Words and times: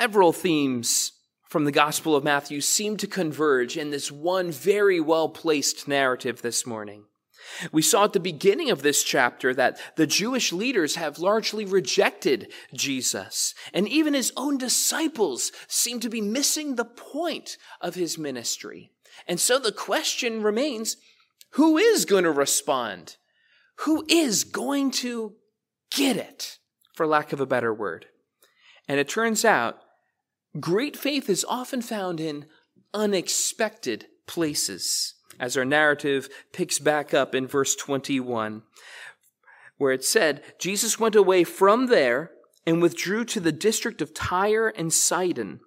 several 0.00 0.32
themes 0.32 1.12
from 1.46 1.66
the 1.66 1.70
Gospel 1.70 2.16
of 2.16 2.24
Matthew 2.24 2.62
seem 2.62 2.96
to 2.96 3.06
converge 3.06 3.76
in 3.76 3.90
this 3.90 4.10
one 4.10 4.50
very 4.50 4.98
well 4.98 5.28
placed 5.28 5.86
narrative 5.86 6.40
this 6.40 6.66
morning. 6.66 7.04
We 7.70 7.82
saw 7.82 8.04
at 8.04 8.14
the 8.14 8.18
beginning 8.18 8.70
of 8.70 8.80
this 8.80 9.04
chapter 9.04 9.52
that 9.52 9.78
the 9.96 10.06
Jewish 10.06 10.54
leaders 10.54 10.94
have 10.94 11.18
largely 11.18 11.66
rejected 11.66 12.50
Jesus, 12.72 13.54
and 13.74 13.86
even 13.86 14.14
his 14.14 14.32
own 14.38 14.56
disciples 14.56 15.52
seem 15.68 16.00
to 16.00 16.08
be 16.08 16.22
missing 16.22 16.76
the 16.76 16.86
point 16.86 17.58
of 17.82 17.94
his 17.94 18.16
ministry. 18.16 18.92
And 19.28 19.38
so 19.38 19.58
the 19.58 19.70
question 19.70 20.42
remains 20.42 20.96
who 21.50 21.76
is 21.76 22.06
going 22.06 22.24
to 22.24 22.32
respond? 22.32 23.18
Who 23.80 24.06
is 24.08 24.44
going 24.44 24.92
to 24.92 25.34
get 25.90 26.16
it, 26.16 26.56
for 26.94 27.06
lack 27.06 27.34
of 27.34 27.40
a 27.40 27.44
better 27.44 27.74
word? 27.74 28.06
And 28.88 28.98
it 28.98 29.10
turns 29.10 29.44
out 29.44 29.82
great 30.58 30.96
faith 30.96 31.28
is 31.28 31.44
often 31.48 31.82
found 31.82 32.20
in 32.20 32.46
unexpected 32.92 34.06
places 34.26 35.14
as 35.38 35.56
our 35.56 35.64
narrative 35.64 36.28
picks 36.52 36.78
back 36.78 37.14
up 37.14 37.34
in 37.34 37.46
verse 37.46 37.74
21, 37.74 38.62
where 39.78 39.92
it 39.92 40.04
said, 40.04 40.42
Jesus 40.58 41.00
went 41.00 41.16
away 41.16 41.44
from 41.44 41.86
there 41.86 42.32
and 42.66 42.82
withdrew 42.82 43.24
to 43.24 43.40
the 43.40 43.52
district 43.52 44.02
of 44.02 44.12
Tyre 44.12 44.68
and 44.68 44.92
Sidon. 44.92 45.60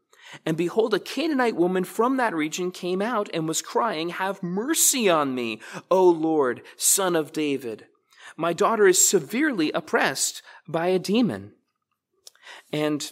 And 0.46 0.56
behold, 0.56 0.94
a 0.94 1.00
Canaanite 1.00 1.56
woman 1.56 1.84
from 1.84 2.18
that 2.18 2.36
region 2.36 2.72
came 2.72 3.02
out 3.02 3.30
and 3.34 3.48
was 3.48 3.62
crying, 3.62 4.10
Have 4.10 4.44
mercy 4.44 5.10
on 5.10 5.36
me, 5.36 5.60
O 5.90 6.08
Lord, 6.08 6.62
son 6.78 7.16
of 7.16 7.32
David. 7.32 7.88
My 8.38 8.54
daughter 8.54 8.88
is 8.88 9.08
severely 9.08 9.72
oppressed 9.72 10.42
by 10.68 10.88
a 10.88 11.00
demon. 11.00 11.54
And 12.72 13.12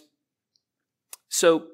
so 1.28 1.68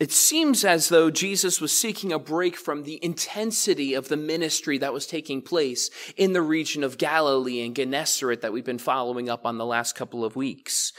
it 0.00 0.12
seems 0.12 0.64
as 0.64 0.88
though 0.88 1.10
Jesus 1.10 1.60
was 1.60 1.76
seeking 1.76 2.12
a 2.12 2.20
break 2.20 2.56
from 2.56 2.84
the 2.84 3.02
intensity 3.04 3.94
of 3.94 4.08
the 4.08 4.16
ministry 4.16 4.78
that 4.78 4.92
was 4.92 5.06
taking 5.06 5.42
place 5.42 5.90
in 6.16 6.32
the 6.32 6.42
region 6.42 6.84
of 6.84 6.98
Galilee 6.98 7.62
and 7.62 7.74
Gennesaret 7.74 8.40
that 8.42 8.52
we've 8.52 8.64
been 8.64 8.78
following 8.78 9.28
up 9.28 9.44
on 9.44 9.58
the 9.58 9.66
last 9.66 9.96
couple 9.96 10.24
of 10.24 10.36
weeks. 10.36 10.92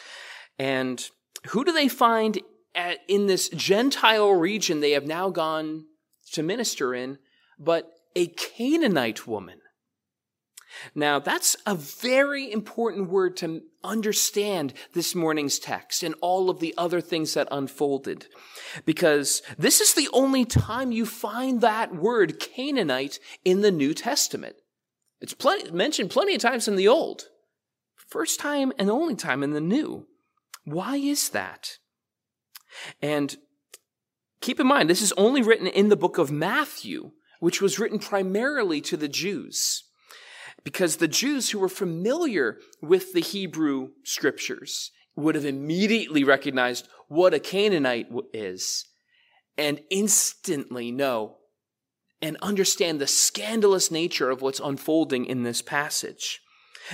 And 0.58 1.02
who 1.47 1.64
do 1.64 1.72
they 1.72 1.88
find 1.88 2.39
at, 2.75 3.00
in 3.08 3.28
this 3.28 3.47
Gentile 3.50 4.31
region 4.31 4.81
they 4.81 4.91
have 4.91 5.08
now 5.08 5.30
gone 5.30 5.86
to 6.34 6.44
minister 6.44 6.94
in, 6.94 7.19
but 7.58 7.89
a 8.17 8.28
Canaanite 8.28 9.25
woman? 9.25 9.59
Now, 10.94 11.20
that's 11.20 11.56
a 11.66 11.75
very 11.75 12.52
important 12.52 13.09
word 13.09 13.38
to 13.38 13.64
understand 13.84 14.73
this 14.94 15.16
morning's 15.16 15.59
text 15.59 16.03
and 16.03 16.16
all 16.22 16.50
of 16.50 16.59
the 16.59 16.73
other 16.78 17.02
things 17.02 17.34
that 17.34 17.48
unfolded. 17.52 18.28
Because 18.86 19.42
this 19.58 19.81
is 19.81 19.94
the 19.94 20.09
only 20.14 20.45
time 20.45 20.92
you 20.92 21.06
find 21.06 21.62
that 21.62 21.95
word 21.95 22.40
Canaanite 22.40 23.20
in 23.44 23.62
the 23.62 23.72
New 23.72 23.94
Testament. 23.94 24.56
It's 25.22 25.34
plenty, 25.34 25.72
mentioned 25.72 26.12
plenty 26.12 26.36
of 26.36 26.42
times 26.42 26.67
in 26.67 26.75
the 26.75 26.88
Old. 26.88 27.25
First 27.95 28.40
time 28.40 28.72
and 28.78 28.90
only 28.90 29.16
time 29.16 29.44
in 29.44 29.52
the 29.52 29.62
New. 29.62 30.08
Why 30.66 30.97
is 30.97 31.30
that? 31.30 31.78
And 33.02 33.36
keep 34.42 34.59
in 34.59 34.67
mind, 34.67 34.90
this 34.90 35.02
is 35.02 35.14
only 35.14 35.42
written 35.42 35.67
in 35.67 35.90
the 35.90 35.97
book 35.97 36.17
of 36.17 36.31
Matthew, 36.31 37.12
which 37.40 37.62
was 37.62 37.80
written 37.80 38.00
primarily 38.00 38.81
to 38.81 38.97
the 38.97 39.08
Jews 39.08 39.89
because 40.64 40.98
the 40.98 41.08
Jews 41.08 41.50
who 41.50 41.60
were 41.60 41.70
familiar 41.70 42.58
with 42.82 43.14
the 43.14 43.22
Hebrew 43.22 43.90
scriptures 44.04 44.92
would 45.16 45.36
have 45.36 45.46
immediately 45.46 46.24
recognized 46.24 46.88
what 47.08 47.34
a 47.34 47.40
Canaanite 47.40 48.08
is 48.34 48.86
and 49.58 49.82
instantly 49.90 50.92
know 50.92 51.38
and 52.22 52.38
understand 52.42 53.00
the 53.00 53.08
scandalous 53.08 53.92
nature 53.92 54.30
of 54.30 54.42
what's 54.42 54.59
unfolding 54.59 55.25
in 55.25 55.44
this 55.44 55.62
passage. 55.62 56.42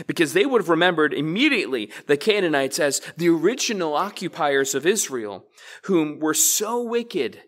Because 0.08 0.34
they 0.34 0.46
would 0.46 0.62
have 0.62 0.70
remembered 0.70 1.14
immediately 1.14 1.92
the 2.08 2.18
Canaanites 2.18 2.80
as 2.80 3.02
the 3.18 3.30
original 3.30 3.94
occupiers 3.94 4.76
of 4.76 4.86
Israel, 4.86 5.46
whom 5.84 6.20
were 6.20 6.34
so 6.34 6.82
wicked 6.82 7.42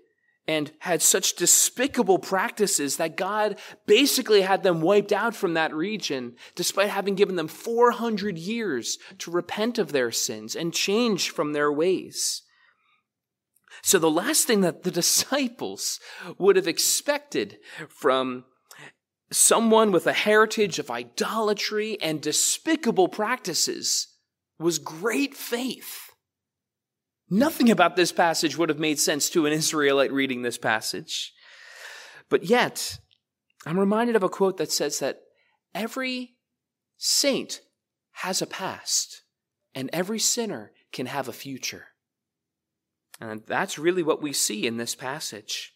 and 0.48 0.72
had 0.80 1.02
such 1.02 1.36
despicable 1.36 2.20
practices 2.20 2.98
that 2.98 3.18
God 3.18 3.60
basically 3.86 4.42
had 4.42 4.64
them 4.64 4.82
wiped 4.82 5.12
out 5.12 5.36
from 5.36 5.54
that 5.56 5.74
region, 5.74 6.36
despite 6.56 6.90
having 6.90 7.16
given 7.16 7.36
them 7.36 7.48
400 7.48 8.38
years 8.38 8.98
to 9.20 9.32
repent 9.32 9.78
of 9.78 9.92
their 9.92 10.12
sins 10.12 10.56
and 10.56 10.74
change 10.74 11.30
from 11.30 11.54
their 11.54 11.72
ways. 11.72 12.44
So 13.84 14.00
the 14.00 14.10
last 14.10 14.48
thing 14.48 14.62
that 14.62 14.84
the 14.84 14.92
disciples 15.04 16.00
would 16.38 16.56
have 16.56 16.68
expected 16.68 17.58
from 17.90 18.46
someone 19.32 19.92
with 19.92 20.08
a 20.08 20.14
heritage 20.14 20.80
of 20.80 20.90
idolatry 20.90 21.98
and 22.02 22.22
despicable 22.22 23.10
practices 23.10 24.08
was 24.60 24.80
great 24.80 25.36
faith. 25.36 26.07
Nothing 27.30 27.70
about 27.70 27.96
this 27.96 28.12
passage 28.12 28.58
would 28.58 28.70
have 28.70 28.80
made 28.80 29.00
sense 29.00 29.30
to 29.32 29.46
an 29.46 29.54
Israelite 29.54 30.14
reading 30.14 30.42
this 30.42 30.58
passage. 30.58 31.34
But 32.30 32.44
yet, 32.46 33.00
I'm 33.66 33.80
reminded 33.80 34.16
of 34.16 34.24
a 34.24 34.30
quote 34.30 34.58
that 34.58 34.72
says 34.72 35.00
that 35.00 35.22
every 35.76 36.36
saint 36.98 37.62
has 38.12 38.42
a 38.42 38.48
past 38.48 39.24
and 39.76 39.90
every 39.92 40.20
sinner 40.20 40.72
can 40.92 41.06
have 41.08 41.28
a 41.28 41.34
future. 41.34 41.88
And 43.20 43.44
that's 43.46 43.78
really 43.78 44.04
what 44.04 44.22
we 44.22 44.32
see 44.32 44.66
in 44.66 44.78
this 44.78 44.96
passage. 44.96 45.74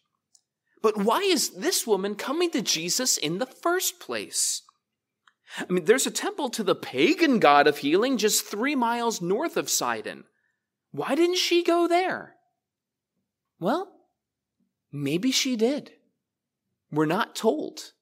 But 0.81 0.97
why 0.97 1.19
is 1.19 1.51
this 1.51 1.85
woman 1.85 2.15
coming 2.15 2.49
to 2.51 2.61
Jesus 2.61 3.17
in 3.17 3.39
the 3.39 3.45
first 3.45 3.99
place? 3.99 4.63
I 5.57 5.71
mean, 5.71 5.85
there's 5.85 6.07
a 6.07 6.11
temple 6.11 6.49
to 6.49 6.63
the 6.63 6.75
pagan 6.75 7.39
god 7.39 7.67
of 7.67 7.79
healing 7.79 8.17
just 8.17 8.45
three 8.45 8.75
miles 8.75 9.21
north 9.21 9.57
of 9.57 9.69
Sidon. 9.69 10.23
Why 10.91 11.15
didn't 11.15 11.37
she 11.37 11.63
go 11.63 11.87
there? 11.87 12.35
Well, 13.59 13.91
maybe 14.91 15.31
she 15.31 15.55
did. 15.55 15.91
We're 16.91 17.05
not 17.05 17.35
told. 17.35 17.93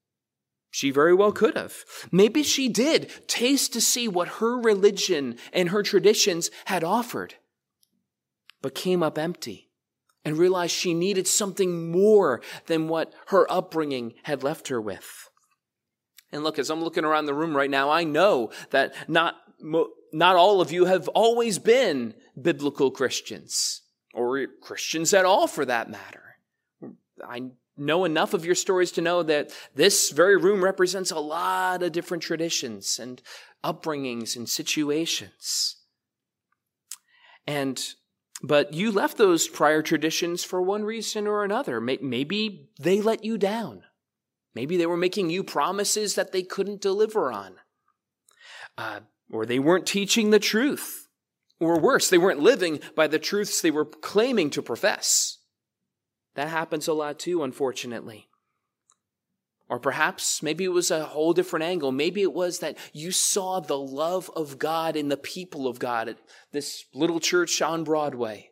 She 0.70 0.90
very 0.90 1.14
well 1.14 1.32
could 1.32 1.56
have. 1.56 1.84
Maybe 2.12 2.42
she 2.42 2.68
did 2.68 3.10
taste 3.28 3.72
to 3.72 3.80
see 3.80 4.06
what 4.06 4.28
her 4.38 4.58
religion 4.58 5.36
and 5.52 5.70
her 5.70 5.82
traditions 5.82 6.50
had 6.66 6.84
offered, 6.84 7.34
but 8.62 8.74
came 8.74 9.02
up 9.02 9.18
empty 9.18 9.70
and 10.24 10.36
realized 10.36 10.72
she 10.72 10.94
needed 10.94 11.26
something 11.26 11.90
more 11.90 12.40
than 12.66 12.88
what 12.88 13.12
her 13.26 13.50
upbringing 13.50 14.14
had 14.24 14.42
left 14.42 14.68
her 14.68 14.80
with. 14.80 15.28
And 16.32 16.44
look, 16.44 16.58
as 16.58 16.70
I'm 16.70 16.84
looking 16.84 17.04
around 17.04 17.26
the 17.26 17.34
room 17.34 17.56
right 17.56 17.70
now, 17.70 17.90
I 17.90 18.04
know 18.04 18.52
that 18.70 18.94
not 19.08 19.36
not 20.12 20.36
all 20.36 20.60
of 20.60 20.72
you 20.72 20.86
have 20.86 21.08
always 21.08 21.58
been 21.58 22.14
biblical 22.40 22.90
Christians, 22.90 23.82
or 24.14 24.46
Christians 24.60 25.14
at 25.14 25.24
all 25.24 25.46
for 25.46 25.64
that 25.64 25.90
matter. 25.90 26.36
I 27.26 27.50
know 27.76 28.04
enough 28.04 28.34
of 28.34 28.44
your 28.44 28.54
stories 28.54 28.92
to 28.92 29.00
know 29.00 29.22
that 29.22 29.52
this 29.74 30.10
very 30.10 30.36
room 30.36 30.62
represents 30.62 31.10
a 31.10 31.18
lot 31.18 31.82
of 31.82 31.92
different 31.92 32.22
traditions 32.22 32.98
and 32.98 33.22
upbringings 33.64 34.36
and 34.36 34.48
situations. 34.48 35.76
And 37.46 37.82
but 38.42 38.72
you 38.72 38.90
left 38.90 39.18
those 39.18 39.48
prior 39.48 39.82
traditions 39.82 40.44
for 40.44 40.62
one 40.62 40.84
reason 40.84 41.26
or 41.26 41.44
another. 41.44 41.80
Maybe 41.80 42.70
they 42.78 43.02
let 43.02 43.22
you 43.22 43.36
down. 43.36 43.82
Maybe 44.54 44.76
they 44.76 44.86
were 44.86 44.96
making 44.96 45.30
you 45.30 45.44
promises 45.44 46.14
that 46.14 46.32
they 46.32 46.42
couldn't 46.42 46.80
deliver 46.80 47.30
on. 47.30 47.56
Uh, 48.78 49.00
or 49.30 49.46
they 49.46 49.58
weren't 49.58 49.86
teaching 49.86 50.30
the 50.30 50.38
truth. 50.38 51.06
Or 51.58 51.78
worse, 51.78 52.08
they 52.08 52.18
weren't 52.18 52.40
living 52.40 52.80
by 52.96 53.06
the 53.06 53.18
truths 53.18 53.60
they 53.60 53.70
were 53.70 53.84
claiming 53.84 54.50
to 54.50 54.62
profess. 54.62 55.38
That 56.34 56.48
happens 56.48 56.88
a 56.88 56.94
lot 56.94 57.18
too, 57.18 57.42
unfortunately. 57.42 58.28
Or 59.68 59.78
perhaps 59.78 60.42
maybe 60.42 60.64
it 60.64 60.72
was 60.72 60.90
a 60.90 61.04
whole 61.04 61.32
different 61.32 61.64
angle. 61.64 61.92
Maybe 61.92 62.22
it 62.22 62.32
was 62.32 62.58
that 62.58 62.76
you 62.92 63.12
saw 63.12 63.60
the 63.60 63.78
love 63.78 64.30
of 64.34 64.58
God 64.58 64.96
in 64.96 65.08
the 65.08 65.16
people 65.16 65.68
of 65.68 65.78
God 65.78 66.08
at 66.08 66.18
this 66.50 66.84
little 66.92 67.20
church 67.20 67.62
on 67.62 67.84
Broadway. 67.84 68.50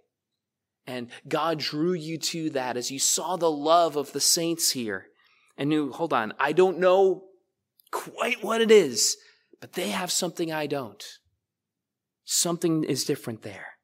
And 0.87 1.09
God 1.27 1.59
drew 1.59 1.93
you 1.93 2.19
to 2.19 2.51
that 2.51 2.77
as 2.77 2.91
you 2.91 2.99
saw 2.99 3.37
the 3.37 3.51
love 3.51 3.97
of 3.97 4.13
the 4.13 4.21
saints 4.21 4.71
here 4.71 5.07
and 5.57 5.69
knew, 5.69 5.91
hold 5.91 6.13
on, 6.13 6.35
I 6.39 6.53
don't 6.53 6.79
know 6.79 7.25
quite 7.91 8.43
what 8.43 8.61
it 8.61 8.71
is, 8.71 9.17
but 9.61 9.73
they 9.73 9.91
have 9.91 10.11
something 10.11 10.53
I 10.53 10.67
don't. 10.67 11.05
Something 12.25 12.85
is 12.85 13.05
different 13.05 13.43
there. 13.43 13.79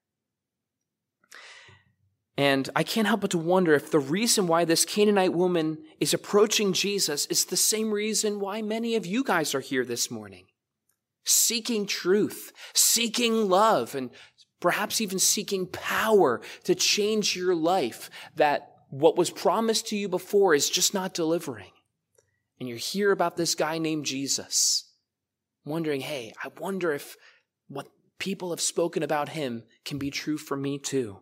And 2.36 2.68
I 2.74 2.82
can't 2.82 3.06
help 3.06 3.20
but 3.20 3.30
to 3.30 3.38
wonder 3.38 3.74
if 3.74 3.90
the 3.90 4.00
reason 4.00 4.46
why 4.46 4.64
this 4.64 4.84
Canaanite 4.84 5.32
woman 5.32 5.78
is 6.00 6.12
approaching 6.12 6.72
Jesus 6.72 7.26
is 7.26 7.44
the 7.44 7.56
same 7.56 7.92
reason 7.92 8.40
why 8.40 8.60
many 8.60 8.96
of 8.96 9.06
you 9.06 9.22
guys 9.22 9.54
are 9.54 9.60
here 9.60 9.84
this 9.84 10.10
morning. 10.10 10.46
Seeking 11.24 11.86
truth, 11.86 12.52
seeking 12.74 13.48
love, 13.48 13.94
and 13.94 14.10
perhaps 14.60 15.00
even 15.00 15.18
seeking 15.18 15.66
power 15.66 16.40
to 16.64 16.74
change 16.74 17.36
your 17.36 17.54
life, 17.54 18.10
that 18.34 18.68
what 18.90 19.16
was 19.16 19.30
promised 19.30 19.88
to 19.88 19.96
you 19.96 20.08
before 20.08 20.54
is 20.54 20.68
just 20.68 20.92
not 20.92 21.14
delivering. 21.14 21.70
And 22.58 22.68
you 22.68 22.76
hear 22.76 23.12
about 23.12 23.36
this 23.36 23.54
guy 23.54 23.78
named 23.78 24.06
Jesus, 24.06 24.90
wondering, 25.64 26.00
hey, 26.00 26.32
I 26.42 26.48
wonder 26.58 26.92
if 26.92 27.16
what 27.68 27.88
people 28.18 28.50
have 28.50 28.60
spoken 28.60 29.02
about 29.02 29.30
him 29.30 29.64
can 29.84 29.98
be 29.98 30.10
true 30.10 30.38
for 30.38 30.56
me 30.56 30.78
too. 30.78 31.20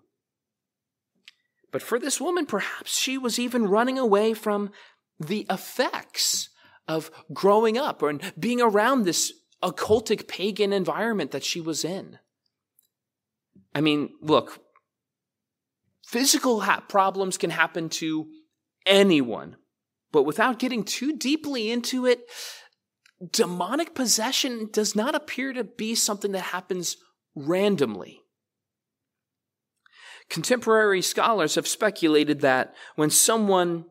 But 1.71 1.83
for 1.83 1.99
this 1.99 2.21
woman, 2.21 2.47
perhaps 2.47 2.99
she 2.99 3.17
was 3.17 3.39
even 3.39 3.67
running 3.67 3.99
away 3.99 4.35
from 4.35 4.71
the 5.19 5.47
effects 5.49 6.51
of 6.87 7.11
growing 7.33 7.79
up 7.79 8.03
and 8.03 8.33
being 8.39 8.61
around 8.61 9.05
this 9.05 9.33
occultic 9.63 10.29
pagan 10.29 10.73
environment 10.73 11.31
that 11.31 11.45
she 11.45 11.61
was 11.61 11.85
in. 11.85 12.19
I 13.75 13.81
mean, 13.81 14.11
look, 14.21 14.61
physical 16.05 16.61
ha- 16.61 16.85
problems 16.89 17.39
can 17.39 17.51
happen 17.51 17.89
to 17.89 18.27
anyone, 18.85 19.57
but 20.11 20.25
without 20.25 20.59
getting 20.59 20.85
too 20.85 21.17
deeply 21.17 21.71
into 21.71 22.05
it, 22.05 22.21
demonic 23.31 23.95
possession 23.95 24.69
does 24.73 24.97
not 24.97 25.15
appear 25.15 25.53
to 25.53 25.65
be 25.65 25.95
something 25.95 26.33
that 26.33 26.41
happens 26.41 26.97
randomly. 27.35 28.21
Contemporary 30.29 31.03
scholars 31.03 31.57
have 31.57 31.69
speculated 31.69 32.41
that 32.41 32.75
when 32.97 33.11
someone 33.11 33.85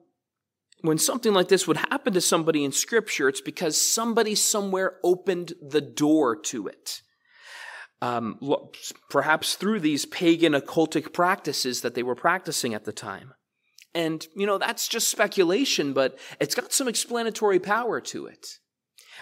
when 0.84 0.98
something 0.98 1.32
like 1.32 1.48
this 1.48 1.68
would 1.68 1.78
happen 1.78 2.12
to 2.14 2.22
somebody 2.22 2.64
in 2.64 2.72
scripture, 2.72 3.30
it's 3.30 3.42
because 3.42 3.80
somebody 3.80 4.34
somewhere 4.34 4.98
opened 5.04 5.54
the 5.62 5.82
door 5.82 6.36
to 6.36 6.68
it. 6.68 7.02
Um, 8.02 8.40
perhaps 9.12 9.54
through 9.54 9.82
these 9.82 10.08
pagan 10.08 10.54
occultic 10.54 11.14
practices 11.14 11.82
that 11.82 11.94
they 11.94 12.02
were 12.02 12.16
practicing 12.16 12.74
at 12.74 12.86
the 12.86 12.92
time. 12.92 13.36
And, 13.94 14.26
you 14.36 14.48
know, 14.48 14.58
that's 14.58 14.88
just 14.88 15.10
speculation, 15.10 15.94
but 15.94 16.18
it's 16.40 16.56
got 16.56 16.74
some 16.74 16.88
explanatory 16.88 17.60
power 17.60 18.02
to 18.02 18.26
it. 18.26 18.48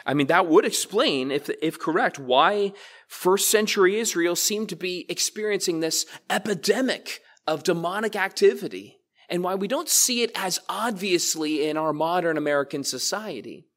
I 0.05 0.13
mean, 0.13 0.27
that 0.27 0.47
would 0.47 0.65
explain, 0.65 1.31
if, 1.31 1.49
if 1.61 1.79
correct, 1.79 2.19
why 2.19 2.73
first 3.07 3.49
century 3.49 3.99
Israel 3.99 4.35
seemed 4.35 4.69
to 4.69 4.75
be 4.75 5.05
experiencing 5.09 5.79
this 5.79 6.05
epidemic 6.29 7.21
of 7.47 7.63
demonic 7.63 8.15
activity 8.15 8.99
and 9.29 9.43
why 9.43 9.55
we 9.55 9.67
don't 9.67 9.89
see 9.89 10.23
it 10.23 10.31
as 10.35 10.59
obviously 10.67 11.67
in 11.67 11.77
our 11.77 11.93
modern 11.93 12.37
American 12.37 12.83
society. 12.83 13.67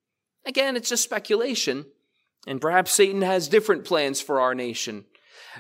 Again, 0.45 0.77
it's 0.77 0.89
just 0.89 1.05
speculation, 1.05 1.87
and 2.47 2.61
perhaps 2.61 2.93
Satan 2.93 3.23
has 3.23 3.49
different 3.49 3.85
plans 3.85 4.21
for 4.21 4.41
our 4.41 4.55
nation, 4.55 5.05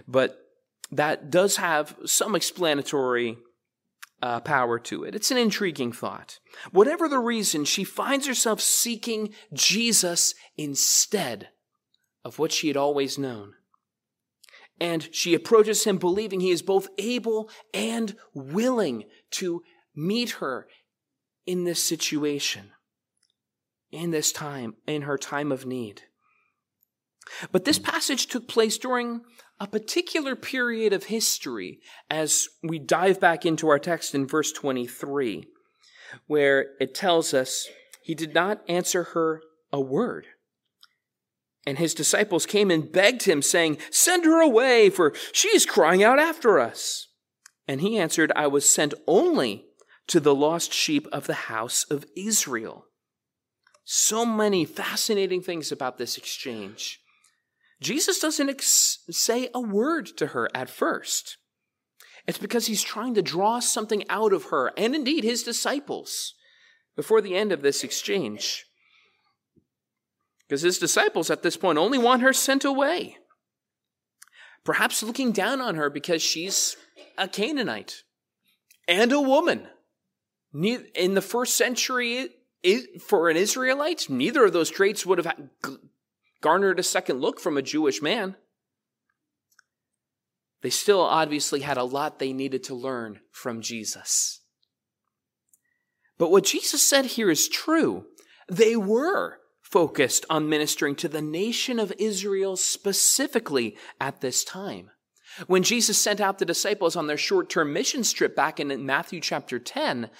but 0.09 0.39
that 0.91 1.31
does 1.31 1.57
have 1.57 1.97
some 2.05 2.35
explanatory 2.35 3.39
uh, 4.23 4.41
power 4.41 4.79
to 4.79 5.05
it. 5.05 5.15
It's 5.15 5.31
an 5.31 5.37
intriguing 5.37 5.93
thought. 5.93 6.39
Whatever 6.71 7.09
the 7.09 7.19
reason, 7.19 7.65
she 7.65 7.85
finds 7.85 8.27
herself 8.27 8.61
seeking 8.61 9.35
Jesus 9.53 10.35
instead 10.57 11.49
of 12.25 12.39
what 12.39 12.53
she 12.53 12.69
had 12.69 12.77
always 12.77 13.19
known. 13.19 13.55
And 14.81 15.09
she 15.13 15.35
approaches 15.35 15.85
him 15.85 15.99
believing 15.99 16.41
he 16.41 16.51
is 16.51 16.63
both 16.63 16.89
able 16.99 17.51
and 17.75 18.17
willing 18.33 19.05
to 19.33 19.63
meet 19.95 20.31
her 20.31 20.69
in 21.45 21.65
this 21.65 21.83
situation, 21.83 22.71
in 23.91 24.13
this 24.13 24.33
time, 24.33 24.77
in 24.87 25.03
her 25.03 25.19
time 25.19 25.53
of 25.53 25.67
need. 25.67 26.03
But 27.51 27.65
this 27.65 27.79
passage 27.79 28.27
took 28.27 28.49
place 28.49 28.79
during 28.79 29.23
a 29.63 29.67
particular 29.69 30.35
period 30.35 30.93
of 30.93 31.05
history 31.05 31.79
as 32.11 32.49
we 32.65 32.81
dive 32.81 33.21
back 33.21 33.47
into 33.47 33.69
our 33.69 33.79
text 33.79 34.13
in 34.13 34.27
verse 34.27 34.51
23, 34.51 35.47
where 36.27 36.71
it 36.81 36.97
tells 36.97 37.33
us 37.33 37.69
he 38.03 38.13
did 38.13 38.35
not 38.35 38.61
answer 38.69 39.05
her 39.05 39.41
a 39.73 39.81
word. 39.81 40.27
And 41.65 41.79
his 41.79 41.95
disciples 41.95 42.45
came 42.45 42.73
and 42.73 42.91
begged 42.91 43.23
him, 43.23 43.41
saying, 43.41 43.79
Send 43.93 44.25
her 44.25 44.43
away, 44.43 44.91
for 44.91 45.15
she 45.31 45.47
is 45.51 45.65
crying 45.65 46.03
out 46.03 46.19
after 46.19 46.59
us. 46.59 47.07
And 47.69 47.81
he 47.81 47.99
answered, 47.99 48.33
I 48.35 48.49
was 48.49 48.69
sent 48.69 48.95
only 49.07 49.67
to 50.09 50.19
the 50.19 50.35
lost 50.35 50.73
sheep 50.73 51.07
of 51.13 51.29
the 51.29 51.35
house 51.35 51.85
of 51.85 52.05
Israel. 52.17 52.87
So 53.85 54.27
many 54.27 54.65
fascinating 54.65 55.41
things 55.41 55.71
about 55.71 55.99
this 55.99 56.19
exchange. 56.19 56.99
Jesus 57.81 58.19
doesn't 58.19 58.51
ex- 58.51 58.92
say 59.11 59.49
a 59.55 59.61
word 59.61 60.07
to 60.19 60.29
her 60.29 60.49
at 60.55 60.71
first. 60.71 61.39
It's 62.27 62.39
because 62.39 62.67
he's 62.67 62.83
trying 62.83 63.15
to 63.15 63.23
draw 63.23 63.59
something 63.59 64.09
out 64.09 64.33
of 64.33 64.45
her 64.45 64.73
and 64.77 64.95
indeed 64.95 65.25
his 65.25 65.43
disciples 65.43 66.35
before 66.95 67.21
the 67.21 67.35
end 67.35 67.51
of 67.51 67.63
this 67.63 67.83
exchange. 67.83 68.67
Because 70.47 70.63
his 70.63 70.79
disciples 70.79 71.31
at 71.31 71.43
this 71.43 71.57
point 71.57 71.79
only 71.79 71.99
want 71.99 72.23
her 72.23 72.33
sent 72.33 72.65
away. 72.65 73.17
Perhaps 74.65 75.03
looking 75.03 75.33
down 75.33 75.61
on 75.61 75.75
her 75.75 75.91
because 75.91 76.23
she's 76.23 76.77
a 77.19 77.27
Canaanite 77.27 78.03
and 78.87 79.11
a 79.11 79.21
woman. 79.21 79.67
In 80.55 81.15
the 81.15 81.23
first 81.23 81.57
century, 81.57 82.29
for 83.01 83.31
an 83.31 83.37
Israelite, 83.37 84.09
neither 84.09 84.45
of 84.45 84.53
those 84.53 84.71
traits 84.71 85.05
would 85.05 85.19
have 85.19 85.49
garnered 86.41 86.79
a 86.79 86.85
second 86.85 87.21
look 87.21 87.41
from 87.41 87.57
a 87.57 87.63
Jewish 87.63 88.01
man. 88.03 88.37
They 90.63 90.71
still 90.71 91.01
obviously 91.01 91.61
had 91.61 91.77
a 91.77 91.85
lot 91.85 92.19
they 92.19 92.33
needed 92.33 92.65
to 92.65 92.75
learn 92.75 93.21
from 93.31 93.61
Jesus. 93.61 94.41
But 96.19 96.31
what 96.31 96.45
Jesus 96.45 96.83
said 96.83 97.07
here 97.07 97.31
is 97.31 97.49
true. 97.49 98.07
They 98.49 98.77
were 98.77 99.39
focused 99.61 100.25
on 100.31 100.49
ministering 100.49 100.95
to 100.97 101.09
the 101.09 101.23
nation 101.23 101.79
of 101.79 101.93
Israel 101.99 102.57
specifically 102.57 103.77
at 104.01 104.21
this 104.21 104.45
time. 104.45 104.91
When 105.47 105.63
Jesus 105.63 105.99
sent 105.99 106.21
out 106.21 106.39
the 106.39 106.45
disciples 106.45 106.95
on 106.95 107.07
their 107.07 107.17
short 107.17 107.49
term 107.49 107.73
mission 107.73 108.03
trip 108.03 108.37
back 108.37 108.61
in 108.61 108.85
Matthew 108.85 109.21
chapter 109.21 109.59
10, 109.59 110.11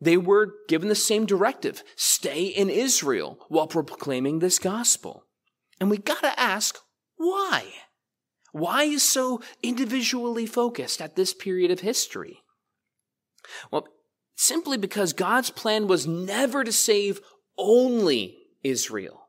they 0.00 0.16
were 0.16 0.54
given 0.66 0.88
the 0.88 0.94
same 0.94 1.26
directive 1.26 1.84
stay 1.94 2.46
in 2.46 2.70
Israel 2.70 3.38
while 3.48 3.66
proclaiming 3.66 4.38
this 4.38 4.58
gospel. 4.58 5.26
And 5.78 5.90
we 5.90 5.98
got 5.98 6.20
to 6.22 6.40
ask 6.40 6.78
why? 7.16 7.66
Why 8.52 8.84
is 8.84 9.02
so 9.02 9.40
individually 9.62 10.46
focused 10.46 11.00
at 11.00 11.16
this 11.16 11.34
period 11.34 11.70
of 11.70 11.80
history? 11.80 12.42
Well, 13.70 13.88
simply 14.36 14.76
because 14.76 15.12
God's 15.12 15.50
plan 15.50 15.86
was 15.86 16.06
never 16.06 16.62
to 16.62 16.72
save 16.72 17.20
only 17.58 18.36
Israel, 18.62 19.28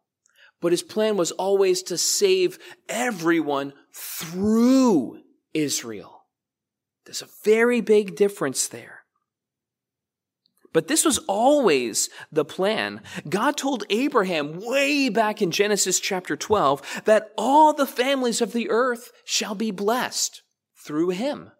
but 0.61 0.71
his 0.71 0.83
plan 0.83 1.17
was 1.17 1.31
always 1.31 1.83
to 1.83 1.97
save 1.97 2.59
everyone 2.87 3.73
through 3.93 5.21
Israel. 5.53 6.25
There's 7.05 7.21
a 7.21 7.29
very 7.43 7.81
big 7.81 8.15
difference 8.15 8.67
there. 8.67 9.02
But 10.73 10.87
this 10.87 11.05
was 11.05 11.19
always 11.19 12.09
the 12.31 12.43
plan. 12.43 13.01
God 13.29 13.55
told 13.55 13.85
Abraham 13.89 14.59
way 14.59 15.07
back 15.09 15.41
in 15.41 15.51
Genesis 15.51 15.99
chapter 15.99 16.35
12 16.35 17.03
that 17.05 17.31
all 17.37 17.73
the 17.73 17.85
families 17.85 18.41
of 18.41 18.53
the 18.53 18.69
earth 18.69 19.11
shall 19.23 19.55
be 19.55 19.71
blessed 19.71 20.41
through 20.83 21.09
him. 21.09 21.51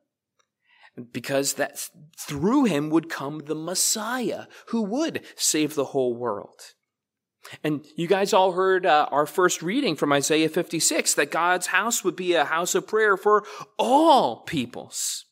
Because 1.12 1.54
that 1.54 1.90
through 2.20 2.66
him 2.66 2.90
would 2.90 3.10
come 3.10 3.40
the 3.40 3.56
Messiah 3.56 4.46
who 4.68 4.82
would 4.82 5.24
save 5.36 5.76
the 5.76 5.86
whole 5.86 6.16
world. 6.16 6.74
And 7.64 7.86
you 7.96 8.08
guys 8.08 8.34
all 8.34 8.54
heard 8.54 8.86
uh, 8.86 9.08
our 9.12 9.26
first 9.26 9.62
reading 9.62 9.96
from 9.96 10.14
Isaiah 10.14 10.50
56 10.50 11.14
that 11.16 11.32
God's 11.32 11.68
house 11.68 12.04
would 12.04 12.16
be 12.16 12.34
a 12.34 12.46
house 12.46 12.74
of 12.74 12.88
prayer 12.88 13.18
for 13.18 13.44
all 13.78 14.42
peoples. 14.44 15.26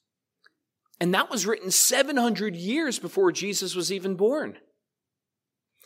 And 1.02 1.16
that 1.16 1.32
was 1.32 1.48
written 1.48 1.72
700 1.72 2.56
years 2.56 3.00
before 3.00 3.32
Jesus 3.32 3.76
was 3.76 3.92
even 3.92 4.14
born. 4.14 4.60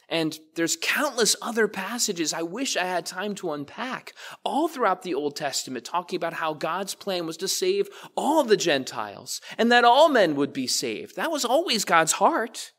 And 0.09 0.37
there's 0.55 0.77
countless 0.79 1.37
other 1.41 1.69
passages 1.69 2.33
I 2.33 2.41
wish 2.41 2.75
I 2.75 2.83
had 2.83 3.05
time 3.05 3.33
to 3.35 3.53
unpack 3.53 4.11
all 4.43 4.67
throughout 4.67 5.03
the 5.03 5.13
Old 5.13 5.37
Testament 5.37 5.85
talking 5.85 6.17
about 6.17 6.33
how 6.33 6.53
God's 6.53 6.95
plan 6.95 7.25
was 7.25 7.37
to 7.37 7.47
save 7.47 7.87
all 8.17 8.43
the 8.43 8.57
Gentiles 8.57 9.39
and 9.57 9.71
that 9.71 9.85
all 9.85 10.09
men 10.09 10.35
would 10.35 10.51
be 10.51 10.67
saved. 10.67 11.15
That 11.15 11.31
was 11.31 11.45
always 11.45 11.85
God's 11.85 12.11
heart. 12.11 12.73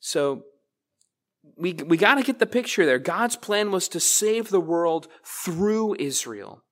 So 0.00 0.44
we, 1.58 1.74
we 1.74 1.98
got 1.98 2.14
to 2.14 2.22
get 2.22 2.38
the 2.38 2.46
picture 2.46 2.86
there. 2.86 2.98
God's 2.98 3.36
plan 3.36 3.70
was 3.70 3.88
to 3.88 4.00
save 4.00 4.48
the 4.48 4.58
world 4.58 5.06
through 5.22 5.96
Israel. 5.98 6.62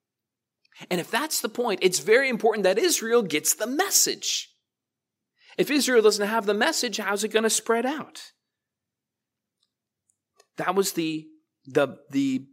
And 0.89 0.99
if 0.99 1.09
that's 1.09 1.41
the 1.41 1.49
point, 1.49 1.79
it's 1.81 1.99
very 1.99 2.29
important 2.29 2.63
that 2.63 2.77
Israel 2.77 3.21
gets 3.21 3.53
the 3.53 3.67
message. 3.67 4.49
If 5.57 5.71
Israel 5.71 6.01
doesn't 6.01 6.27
have 6.27 6.45
the 6.45 6.53
message, 6.53 6.97
how's 6.97 7.23
it 7.23 7.31
going 7.31 7.43
to 7.43 7.49
spread 7.49 7.85
out? 7.85 8.31
That 10.57 10.75
was 10.75 10.93
the, 10.93 11.27
the, 11.65 11.97
the 12.11 12.47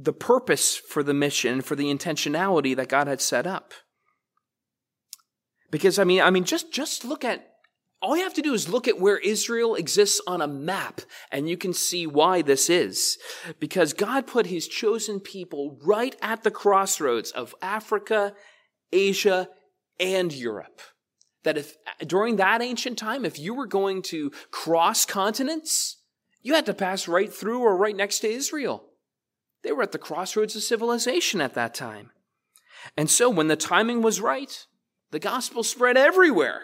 the 0.00 0.12
purpose 0.12 0.76
for 0.76 1.02
the 1.02 1.12
mission, 1.12 1.60
for 1.60 1.74
the 1.74 1.92
intentionality 1.92 2.74
that 2.76 2.88
God 2.88 3.08
had 3.08 3.20
set 3.20 3.48
up. 3.48 3.74
Because 5.70 5.98
I 5.98 6.04
mean, 6.04 6.22
I 6.22 6.30
mean, 6.30 6.44
just, 6.44 6.72
just 6.72 7.04
look 7.04 7.24
at, 7.24 7.47
all 8.00 8.16
you 8.16 8.22
have 8.22 8.34
to 8.34 8.42
do 8.42 8.54
is 8.54 8.68
look 8.68 8.86
at 8.86 9.00
where 9.00 9.18
Israel 9.18 9.74
exists 9.74 10.20
on 10.26 10.40
a 10.40 10.46
map 10.46 11.00
and 11.32 11.48
you 11.48 11.56
can 11.56 11.72
see 11.72 12.06
why 12.06 12.42
this 12.42 12.70
is. 12.70 13.18
Because 13.58 13.92
God 13.92 14.26
put 14.26 14.46
his 14.46 14.68
chosen 14.68 15.18
people 15.18 15.78
right 15.82 16.14
at 16.22 16.44
the 16.44 16.50
crossroads 16.50 17.32
of 17.32 17.54
Africa, 17.60 18.34
Asia, 18.92 19.48
and 19.98 20.32
Europe. 20.32 20.80
That 21.42 21.58
if, 21.58 21.76
during 22.06 22.36
that 22.36 22.62
ancient 22.62 22.98
time, 22.98 23.24
if 23.24 23.38
you 23.38 23.54
were 23.54 23.66
going 23.66 24.02
to 24.02 24.30
cross 24.50 25.04
continents, 25.04 25.96
you 26.42 26.54
had 26.54 26.66
to 26.66 26.74
pass 26.74 27.08
right 27.08 27.32
through 27.32 27.60
or 27.60 27.76
right 27.76 27.96
next 27.96 28.20
to 28.20 28.30
Israel. 28.30 28.84
They 29.62 29.72
were 29.72 29.82
at 29.82 29.92
the 29.92 29.98
crossroads 29.98 30.54
of 30.54 30.62
civilization 30.62 31.40
at 31.40 31.54
that 31.54 31.74
time. 31.74 32.10
And 32.96 33.10
so 33.10 33.28
when 33.28 33.48
the 33.48 33.56
timing 33.56 34.02
was 34.02 34.20
right, 34.20 34.66
the 35.10 35.18
gospel 35.18 35.64
spread 35.64 35.96
everywhere. 35.96 36.62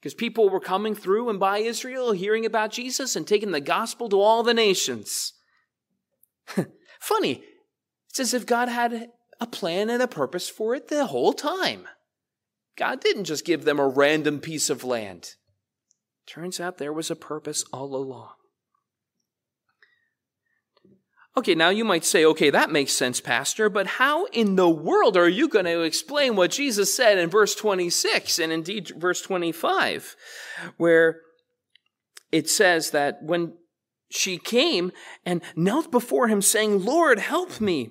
Because 0.00 0.14
people 0.14 0.48
were 0.48 0.60
coming 0.60 0.94
through 0.94 1.28
and 1.28 1.40
by 1.40 1.58
Israel, 1.58 2.12
hearing 2.12 2.44
about 2.44 2.70
Jesus 2.70 3.16
and 3.16 3.26
taking 3.26 3.50
the 3.50 3.60
gospel 3.60 4.08
to 4.10 4.20
all 4.20 4.42
the 4.42 4.54
nations. 4.54 5.32
Funny, 7.00 7.42
it's 8.10 8.20
as 8.20 8.34
if 8.34 8.46
God 8.46 8.68
had 8.68 9.08
a 9.40 9.46
plan 9.46 9.90
and 9.90 10.02
a 10.02 10.08
purpose 10.08 10.48
for 10.48 10.74
it 10.74 10.88
the 10.88 11.06
whole 11.06 11.32
time. 11.32 11.86
God 12.76 13.00
didn't 13.00 13.24
just 13.24 13.44
give 13.44 13.64
them 13.64 13.78
a 13.78 13.88
random 13.88 14.40
piece 14.40 14.70
of 14.70 14.84
land. 14.84 15.34
Turns 16.26 16.60
out 16.60 16.78
there 16.78 16.92
was 16.92 17.10
a 17.10 17.16
purpose 17.16 17.64
all 17.72 17.94
along. 17.94 18.35
Okay, 21.38 21.54
now 21.54 21.68
you 21.68 21.84
might 21.84 22.04
say, 22.04 22.24
okay, 22.24 22.48
that 22.48 22.70
makes 22.70 22.92
sense, 22.92 23.20
Pastor, 23.20 23.68
but 23.68 23.86
how 23.86 24.24
in 24.26 24.56
the 24.56 24.70
world 24.70 25.18
are 25.18 25.28
you 25.28 25.48
going 25.48 25.66
to 25.66 25.82
explain 25.82 26.34
what 26.34 26.50
Jesus 26.50 26.94
said 26.94 27.18
in 27.18 27.28
verse 27.28 27.54
26 27.54 28.38
and 28.38 28.50
indeed 28.52 28.92
verse 28.96 29.20
25, 29.20 30.16
where 30.78 31.20
it 32.32 32.48
says 32.48 32.90
that 32.92 33.22
when 33.22 33.52
she 34.08 34.38
came 34.38 34.92
and 35.26 35.42
knelt 35.54 35.90
before 35.90 36.28
him, 36.28 36.40
saying, 36.40 36.84
Lord, 36.84 37.18
help 37.18 37.60
me. 37.60 37.90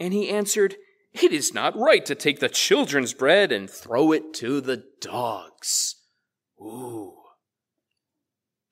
And 0.00 0.14
he 0.14 0.30
answered, 0.30 0.76
It 1.12 1.32
is 1.32 1.52
not 1.52 1.76
right 1.76 2.06
to 2.06 2.14
take 2.14 2.40
the 2.40 2.48
children's 2.48 3.12
bread 3.12 3.52
and 3.52 3.68
throw 3.68 4.12
it 4.12 4.32
to 4.34 4.62
the 4.62 4.84
dogs. 5.00 5.96
Ooh. 6.60 7.16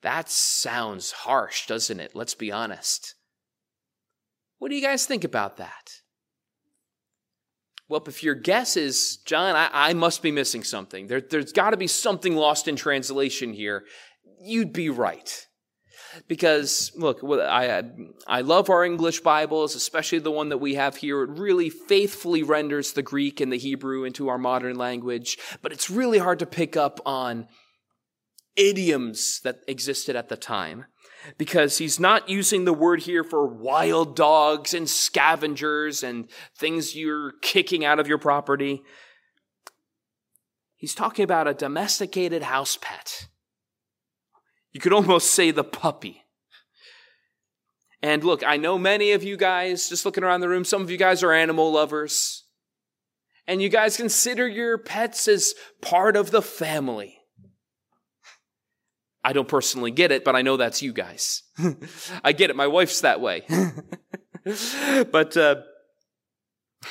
That 0.01 0.29
sounds 0.29 1.11
harsh, 1.11 1.67
doesn't 1.67 1.99
it? 1.99 2.15
Let's 2.15 2.35
be 2.35 2.51
honest. 2.51 3.13
What 4.59 4.69
do 4.69 4.75
you 4.75 4.81
guys 4.81 5.05
think 5.05 5.23
about 5.23 5.57
that? 5.57 5.91
Well, 7.89 8.03
if 8.05 8.21
your 8.21 8.35
guess 8.35 8.75
is, 8.75 9.17
John, 9.25 9.55
I, 9.55 9.69
I 9.71 9.93
must 9.93 10.21
be 10.21 10.31
missing 10.31 10.63
something, 10.63 11.07
there, 11.07 11.21
there's 11.21 11.53
got 11.53 11.69
to 11.69 11.77
be 11.77 11.87
something 11.87 12.35
lost 12.35 12.67
in 12.67 12.75
translation 12.75 13.53
here, 13.53 13.85
you'd 14.41 14.73
be 14.73 14.89
right. 14.89 15.45
Because, 16.27 16.91
look, 16.95 17.19
I, 17.23 17.83
I 18.27 18.41
love 18.41 18.69
our 18.69 18.83
English 18.83 19.19
Bibles, 19.21 19.75
especially 19.75 20.19
the 20.19 20.31
one 20.31 20.49
that 20.49 20.57
we 20.57 20.75
have 20.75 20.95
here. 20.95 21.23
It 21.23 21.29
really 21.31 21.69
faithfully 21.69 22.43
renders 22.43 22.93
the 22.93 23.03
Greek 23.03 23.39
and 23.39 23.51
the 23.51 23.57
Hebrew 23.57 24.03
into 24.03 24.27
our 24.27 24.37
modern 24.37 24.77
language, 24.77 25.37
but 25.61 25.71
it's 25.71 25.89
really 25.89 26.17
hard 26.17 26.39
to 26.39 26.45
pick 26.45 26.75
up 26.75 26.99
on 27.05 27.47
idioms 28.55 29.41
that 29.43 29.59
existed 29.67 30.15
at 30.15 30.29
the 30.29 30.37
time 30.37 30.85
because 31.37 31.77
he's 31.77 31.99
not 31.99 32.29
using 32.29 32.65
the 32.65 32.73
word 32.73 33.01
here 33.01 33.23
for 33.23 33.45
wild 33.45 34.15
dogs 34.15 34.73
and 34.73 34.89
scavengers 34.89 36.03
and 36.03 36.29
things 36.55 36.95
you're 36.95 37.33
kicking 37.41 37.83
out 37.83 37.99
of 37.99 38.07
your 38.07 38.17
property. 38.17 38.83
He's 40.75 40.95
talking 40.95 41.23
about 41.23 41.47
a 41.47 41.53
domesticated 41.53 42.43
house 42.43 42.77
pet. 42.79 43.27
You 44.71 44.79
could 44.79 44.93
almost 44.93 45.31
say 45.31 45.51
the 45.51 45.63
puppy. 45.63 46.23
And 48.01 48.23
look, 48.23 48.43
I 48.45 48.57
know 48.57 48.77
many 48.77 49.11
of 49.13 49.23
you 49.23 49.37
guys, 49.37 49.89
just 49.89 50.05
looking 50.05 50.23
around 50.23 50.41
the 50.41 50.49
room, 50.49 50.63
some 50.63 50.83
of 50.83 50.91
you 50.91 50.97
guys 50.97 51.23
are 51.23 51.33
animal 51.33 51.71
lovers. 51.71 52.43
And 53.47 53.61
you 53.61 53.69
guys 53.69 53.97
consider 53.97 54.47
your 54.47 54.77
pets 54.77 55.27
as 55.27 55.55
part 55.81 56.15
of 56.15 56.31
the 56.31 56.41
family. 56.41 57.16
I 59.27 59.33
don't 59.33 59.47
personally 59.49 59.91
get 59.91 60.13
it, 60.13 60.23
but 60.23 60.37
I 60.37 60.41
know 60.41 60.55
that's 60.55 60.81
you 60.81 60.93
guys. 60.93 61.43
I 62.23 62.31
get 62.31 62.49
it. 62.49 62.55
My 62.55 62.67
wife's 62.67 63.01
that 63.01 63.19
way. 63.19 63.43
but, 65.11 65.35
uh, 65.35 65.55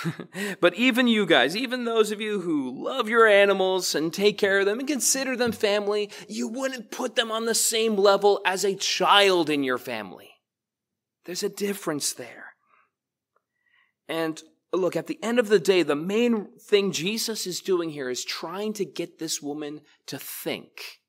but 0.61 0.75
even 0.75 1.09
you 1.09 1.25
guys, 1.25 1.57
even 1.57 1.87
those 1.87 2.11
of 2.11 2.21
you 2.21 2.43
who 2.43 2.85
love 2.85 3.09
your 3.09 3.27
animals 3.27 3.95
and 3.95 4.13
take 4.13 4.37
care 4.37 4.59
of 4.59 4.67
them 4.67 4.81
and 4.81 4.87
consider 4.87 5.35
them 5.35 5.51
family, 5.51 6.11
you 6.29 6.47
wouldn't 6.47 6.91
put 6.91 7.17
them 7.17 7.33
on 7.33 7.47
the 7.47 7.55
same 7.55 7.97
level 7.97 8.43
as 8.45 8.67
a 8.67 8.75
child 8.75 9.49
in 9.49 9.65
your 9.65 9.79
family. 9.79 10.29
There's 11.25 11.43
a 11.43 11.49
difference 11.49 12.13
there. 12.13 12.49
And 14.11 14.43
look, 14.75 14.95
at 14.95 15.07
the 15.07 15.19
end 15.23 15.39
of 15.39 15.49
the 15.49 15.59
day, 15.59 15.83
the 15.83 15.97
main 15.97 16.49
thing 16.61 16.93
Jesus 16.93 17.47
is 17.47 17.61
doing 17.61 17.89
here 17.89 18.11
is 18.11 18.27
trying 18.27 18.75
to 18.75 18.85
get 18.85 19.19
this 19.19 19.41
woman 19.41 19.81
to 20.09 20.19
think. 20.19 21.01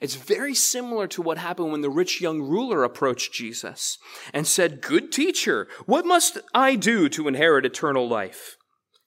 It's 0.00 0.14
very 0.14 0.54
similar 0.54 1.06
to 1.08 1.22
what 1.22 1.38
happened 1.38 1.72
when 1.72 1.80
the 1.80 1.90
rich 1.90 2.20
young 2.20 2.40
ruler 2.40 2.84
approached 2.84 3.32
Jesus 3.32 3.98
and 4.32 4.46
said, 4.46 4.80
Good 4.80 5.10
teacher, 5.10 5.68
what 5.86 6.06
must 6.06 6.38
I 6.54 6.76
do 6.76 7.08
to 7.10 7.28
inherit 7.28 7.66
eternal 7.66 8.08
life? 8.08 8.56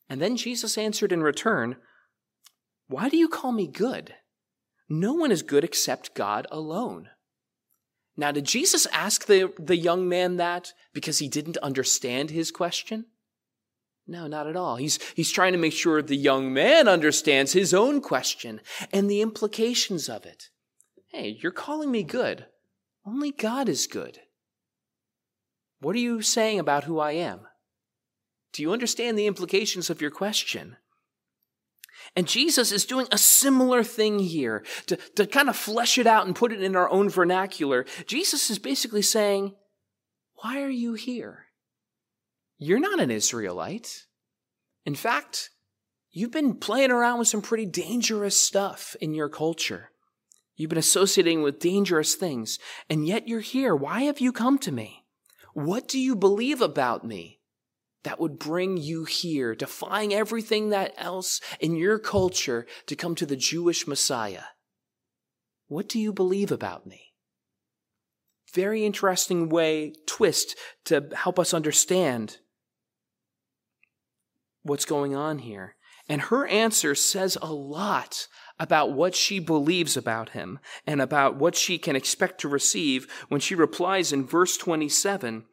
And 0.09 0.21
then 0.21 0.35
Jesus 0.35 0.77
answered 0.77 1.11
in 1.11 1.23
return, 1.23 1.77
Why 2.87 3.09
do 3.09 3.17
you 3.17 3.29
call 3.29 3.51
me 3.51 3.67
good? 3.67 4.15
No 4.89 5.13
one 5.13 5.31
is 5.31 5.41
good 5.41 5.63
except 5.63 6.15
God 6.15 6.47
alone. 6.51 7.09
Now, 8.17 8.31
did 8.31 8.43
Jesus 8.43 8.85
ask 8.91 9.25
the, 9.25 9.53
the 9.57 9.77
young 9.77 10.09
man 10.09 10.35
that 10.35 10.73
because 10.93 11.19
he 11.19 11.29
didn't 11.29 11.57
understand 11.57 12.29
his 12.29 12.51
question? 12.51 13.05
No, 14.05 14.27
not 14.27 14.47
at 14.47 14.57
all. 14.57 14.75
He's, 14.75 14.99
he's 15.15 15.31
trying 15.31 15.53
to 15.53 15.57
make 15.57 15.71
sure 15.71 16.01
the 16.01 16.17
young 16.17 16.51
man 16.51 16.89
understands 16.89 17.53
his 17.53 17.73
own 17.73 18.01
question 18.01 18.59
and 18.91 19.09
the 19.09 19.21
implications 19.21 20.09
of 20.09 20.25
it. 20.25 20.49
Hey, 21.11 21.37
you're 21.41 21.51
calling 21.51 21.91
me 21.91 22.03
good. 22.03 22.45
Only 23.05 23.31
God 23.31 23.67
is 23.67 23.85
good. 23.85 24.19
What 25.81 25.95
are 25.95 25.99
you 25.99 26.21
saying 26.21 26.59
about 26.59 26.85
who 26.85 26.99
I 26.99 27.13
am? 27.13 27.41
Do 28.53 28.61
you 28.61 28.71
understand 28.71 29.17
the 29.17 29.27
implications 29.27 29.89
of 29.89 30.01
your 30.01 30.11
question? 30.11 30.77
And 32.15 32.27
Jesus 32.27 32.71
is 32.71 32.85
doing 32.85 33.07
a 33.11 33.17
similar 33.17 33.83
thing 33.83 34.19
here 34.19 34.63
to, 34.87 34.95
to 35.15 35.27
kind 35.27 35.49
of 35.49 35.55
flesh 35.55 35.97
it 35.97 36.07
out 36.07 36.25
and 36.25 36.35
put 36.35 36.53
it 36.53 36.63
in 36.63 36.75
our 36.75 36.89
own 36.89 37.09
vernacular. 37.09 37.85
Jesus 38.05 38.49
is 38.49 38.59
basically 38.59 39.01
saying, 39.01 39.55
Why 40.35 40.61
are 40.61 40.69
you 40.69 40.93
here? 40.93 41.47
You're 42.57 42.79
not 42.79 42.99
an 42.99 43.11
Israelite. 43.11 44.05
In 44.85 44.95
fact, 44.95 45.49
you've 46.11 46.31
been 46.31 46.55
playing 46.55 46.91
around 46.91 47.19
with 47.19 47.27
some 47.27 47.41
pretty 47.41 47.65
dangerous 47.65 48.37
stuff 48.37 48.95
in 49.01 49.13
your 49.13 49.29
culture. 49.29 49.90
You've 50.55 50.69
been 50.69 50.77
associating 50.77 51.41
with 51.41 51.59
dangerous 51.59 52.15
things, 52.15 52.59
and 52.89 53.07
yet 53.07 53.27
you're 53.27 53.39
here. 53.39 53.75
Why 53.75 54.03
have 54.03 54.19
you 54.19 54.31
come 54.31 54.57
to 54.59 54.71
me? 54.71 55.05
What 55.53 55.87
do 55.87 55.99
you 55.99 56.15
believe 56.15 56.61
about 56.61 57.05
me 57.05 57.39
that 58.03 58.19
would 58.19 58.39
bring 58.39 58.77
you 58.77 59.05
here, 59.05 59.55
defying 59.55 60.13
everything 60.13 60.69
that 60.69 60.93
else 60.97 61.39
in 61.59 61.75
your 61.75 61.99
culture 61.99 62.65
to 62.87 62.95
come 62.95 63.15
to 63.15 63.25
the 63.25 63.35
Jewish 63.35 63.87
Messiah? 63.87 64.43
What 65.67 65.87
do 65.87 65.99
you 65.99 66.11
believe 66.11 66.51
about 66.51 66.85
me? 66.85 67.13
Very 68.53 68.85
interesting 68.85 69.49
way, 69.49 69.93
twist 70.05 70.57
to 70.85 71.09
help 71.15 71.39
us 71.39 71.53
understand 71.53 72.39
what's 74.63 74.85
going 74.85 75.15
on 75.15 75.39
here. 75.39 75.75
And 76.09 76.23
her 76.23 76.45
answer 76.47 76.93
says 76.93 77.37
a 77.41 77.53
lot 77.53 78.27
about 78.61 78.91
what 78.91 79.15
she 79.15 79.39
believes 79.39 79.97
about 79.97 80.29
him 80.29 80.59
and 80.85 81.01
about 81.01 81.35
what 81.35 81.55
she 81.55 81.79
can 81.79 81.95
expect 81.95 82.39
to 82.39 82.47
receive 82.47 83.07
when 83.27 83.41
she 83.41 83.55
replies 83.55 84.13
in 84.13 84.23
verse 84.23 84.55
27. 84.55 85.45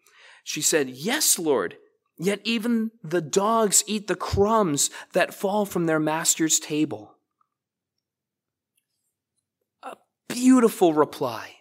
She 0.45 0.61
said, 0.61 0.91
Yes, 0.91 1.39
Lord, 1.39 1.79
yet 2.19 2.41
even 2.45 2.91
the 3.03 3.23
dogs 3.23 3.83
eat 3.87 4.09
the 4.09 4.15
crumbs 4.15 4.91
that 5.15 5.33
fall 5.33 5.65
from 5.65 5.87
their 5.87 5.99
master's 5.99 6.61
table. 6.61 7.15
A 9.83 9.97
beautiful 10.29 10.93
reply, 10.93 11.55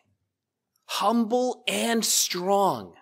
humble 0.83 1.63
and 1.65 2.03
strong. 2.03 2.93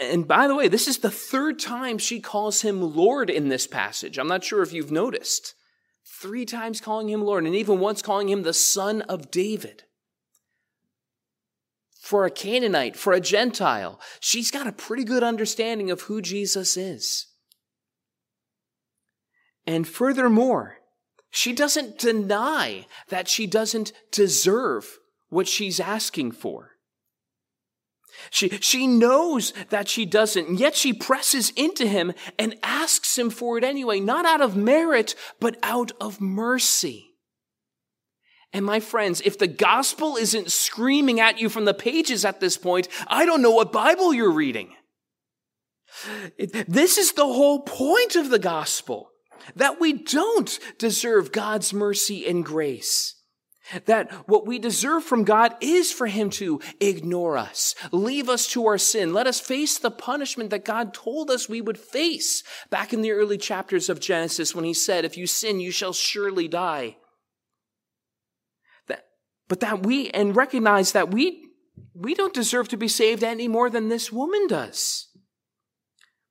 And 0.00 0.26
by 0.26 0.48
the 0.48 0.56
way, 0.56 0.66
this 0.66 0.88
is 0.88 0.98
the 0.98 1.10
third 1.12 1.60
time 1.60 1.98
she 1.98 2.18
calls 2.18 2.62
him 2.62 2.82
Lord 2.82 3.30
in 3.30 3.50
this 3.50 3.68
passage. 3.68 4.18
I'm 4.18 4.28
not 4.28 4.42
sure 4.42 4.62
if 4.62 4.72
you've 4.72 4.90
noticed 4.90 5.54
three 6.04 6.44
times 6.44 6.80
calling 6.80 7.08
him 7.08 7.24
Lord, 7.24 7.44
and 7.46 7.54
even 7.54 7.80
once 7.80 8.02
calling 8.02 8.28
him 8.28 8.42
the 8.42 8.52
Son 8.52 9.02
of 9.02 9.30
David. 9.30 9.84
for 12.02 12.26
a 12.26 12.30
Canaanite, 12.30 12.96
for 12.96 13.12
a 13.12 13.20
Gentile. 13.20 14.00
She's 14.18 14.50
got 14.50 14.66
a 14.66 14.72
pretty 14.72 15.04
good 15.04 15.22
understanding 15.22 15.88
of 15.88 16.02
who 16.02 16.20
Jesus 16.20 16.76
is. 16.76 17.28
And 19.68 19.86
furthermore, 19.86 20.78
she 21.30 21.52
doesn't 21.52 21.98
deny 21.98 22.86
that 23.08 23.28
she 23.28 23.46
doesn't 23.46 23.92
deserve 24.10 24.98
what 25.28 25.46
she's 25.46 25.78
asking 25.78 26.32
for. 26.32 26.71
She, 28.30 28.48
she 28.60 28.86
knows 28.86 29.52
that 29.70 29.88
she 29.88 30.04
doesn't, 30.04 30.48
and 30.48 30.60
yet 30.60 30.74
she 30.74 30.92
presses 30.92 31.50
into 31.56 31.86
him 31.86 32.12
and 32.38 32.56
asks 32.62 33.18
him 33.18 33.30
for 33.30 33.58
it 33.58 33.64
anyway, 33.64 34.00
not 34.00 34.26
out 34.26 34.40
of 34.40 34.56
merit, 34.56 35.14
but 35.40 35.56
out 35.62 35.92
of 36.00 36.20
mercy. 36.20 37.12
And 38.52 38.66
my 38.66 38.80
friends, 38.80 39.22
if 39.22 39.38
the 39.38 39.46
gospel 39.46 40.16
isn't 40.16 40.52
screaming 40.52 41.20
at 41.20 41.40
you 41.40 41.48
from 41.48 41.64
the 41.64 41.74
pages 41.74 42.24
at 42.24 42.40
this 42.40 42.58
point, 42.58 42.88
I 43.06 43.24
don't 43.24 43.40
know 43.40 43.52
what 43.52 43.72
Bible 43.72 44.12
you're 44.12 44.30
reading. 44.30 44.74
This 46.36 46.98
is 46.98 47.12
the 47.12 47.26
whole 47.26 47.60
point 47.60 48.16
of 48.16 48.30
the 48.30 48.38
gospel 48.38 49.10
that 49.56 49.80
we 49.80 49.92
don't 49.92 50.58
deserve 50.78 51.32
God's 51.32 51.72
mercy 51.72 52.26
and 52.26 52.44
grace. 52.44 53.21
That 53.84 54.10
what 54.28 54.46
we 54.46 54.58
deserve 54.58 55.04
from 55.04 55.24
God 55.24 55.54
is 55.60 55.92
for 55.92 56.06
Him 56.06 56.30
to 56.30 56.60
ignore 56.80 57.36
us, 57.36 57.74
leave 57.92 58.28
us 58.28 58.46
to 58.48 58.66
our 58.66 58.78
sin, 58.78 59.14
let 59.14 59.26
us 59.26 59.40
face 59.40 59.78
the 59.78 59.90
punishment 59.90 60.50
that 60.50 60.64
God 60.64 60.92
told 60.92 61.30
us 61.30 61.48
we 61.48 61.60
would 61.60 61.78
face 61.78 62.42
back 62.70 62.92
in 62.92 63.02
the 63.02 63.12
early 63.12 63.38
chapters 63.38 63.88
of 63.88 64.00
Genesis 64.00 64.54
when 64.54 64.64
He 64.64 64.74
said, 64.74 65.04
If 65.04 65.16
you 65.16 65.26
sin, 65.26 65.60
you 65.60 65.70
shall 65.70 65.92
surely 65.92 66.48
die. 66.48 66.96
That, 68.88 69.04
but 69.48 69.60
that 69.60 69.86
we, 69.86 70.10
and 70.10 70.36
recognize 70.36 70.92
that 70.92 71.12
we, 71.12 71.48
we 71.94 72.14
don't 72.14 72.34
deserve 72.34 72.68
to 72.68 72.76
be 72.76 72.88
saved 72.88 73.22
any 73.22 73.48
more 73.48 73.70
than 73.70 73.88
this 73.88 74.10
woman 74.10 74.46
does 74.48 75.08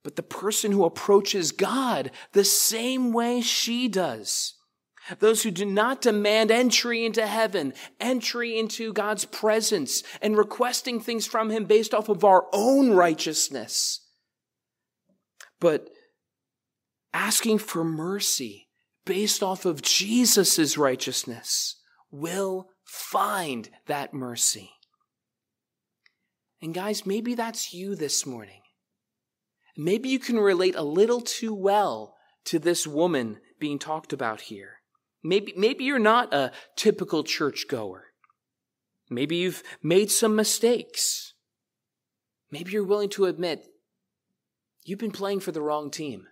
but 0.03 0.15
the 0.15 0.23
person 0.23 0.71
who 0.71 0.85
approaches 0.85 1.51
God 1.51 2.11
the 2.33 2.43
same 2.43 3.13
way 3.13 3.41
she 3.41 3.87
does. 3.87 4.55
Those 5.19 5.43
who 5.43 5.51
do 5.51 5.65
not 5.65 6.01
demand 6.01 6.51
entry 6.51 7.05
into 7.05 7.25
heaven, 7.25 7.73
entry 7.99 8.57
into 8.57 8.93
God's 8.93 9.25
presence, 9.25 10.03
and 10.21 10.37
requesting 10.37 10.99
things 10.99 11.25
from 11.25 11.49
Him 11.49 11.65
based 11.65 11.93
off 11.93 12.09
of 12.09 12.23
our 12.23 12.47
own 12.53 12.91
righteousness, 12.91 14.07
but 15.59 15.89
asking 17.13 17.59
for 17.59 17.83
mercy 17.83 18.69
based 19.05 19.43
off 19.43 19.65
of 19.65 19.81
Jesus' 19.81 20.77
righteousness 20.77 21.77
will 22.11 22.69
find 22.85 23.69
that 23.87 24.13
mercy. 24.13 24.71
And 26.61 26.73
guys, 26.73 27.05
maybe 27.05 27.33
that's 27.33 27.73
you 27.73 27.95
this 27.95 28.25
morning. 28.25 28.61
Maybe 29.75 30.09
you 30.09 30.19
can 30.19 30.37
relate 30.37 30.75
a 30.75 30.83
little 30.83 31.21
too 31.21 31.53
well 31.53 32.15
to 32.45 32.59
this 32.59 32.85
woman 32.85 33.39
being 33.59 33.79
talked 33.79 34.13
about 34.13 34.41
here. 34.41 34.80
Maybe, 35.23 35.53
maybe 35.55 35.83
you're 35.83 35.99
not 35.99 36.33
a 36.33 36.51
typical 36.75 37.23
churchgoer. 37.23 38.05
Maybe 39.09 39.35
you've 39.37 39.61
made 39.83 40.09
some 40.09 40.35
mistakes. 40.35 41.33
Maybe 42.49 42.71
you're 42.71 42.83
willing 42.83 43.09
to 43.09 43.25
admit 43.25 43.67
you've 44.83 44.99
been 44.99 45.11
playing 45.11 45.41
for 45.41 45.51
the 45.51 45.61
wrong 45.61 45.91
team. 45.91 46.27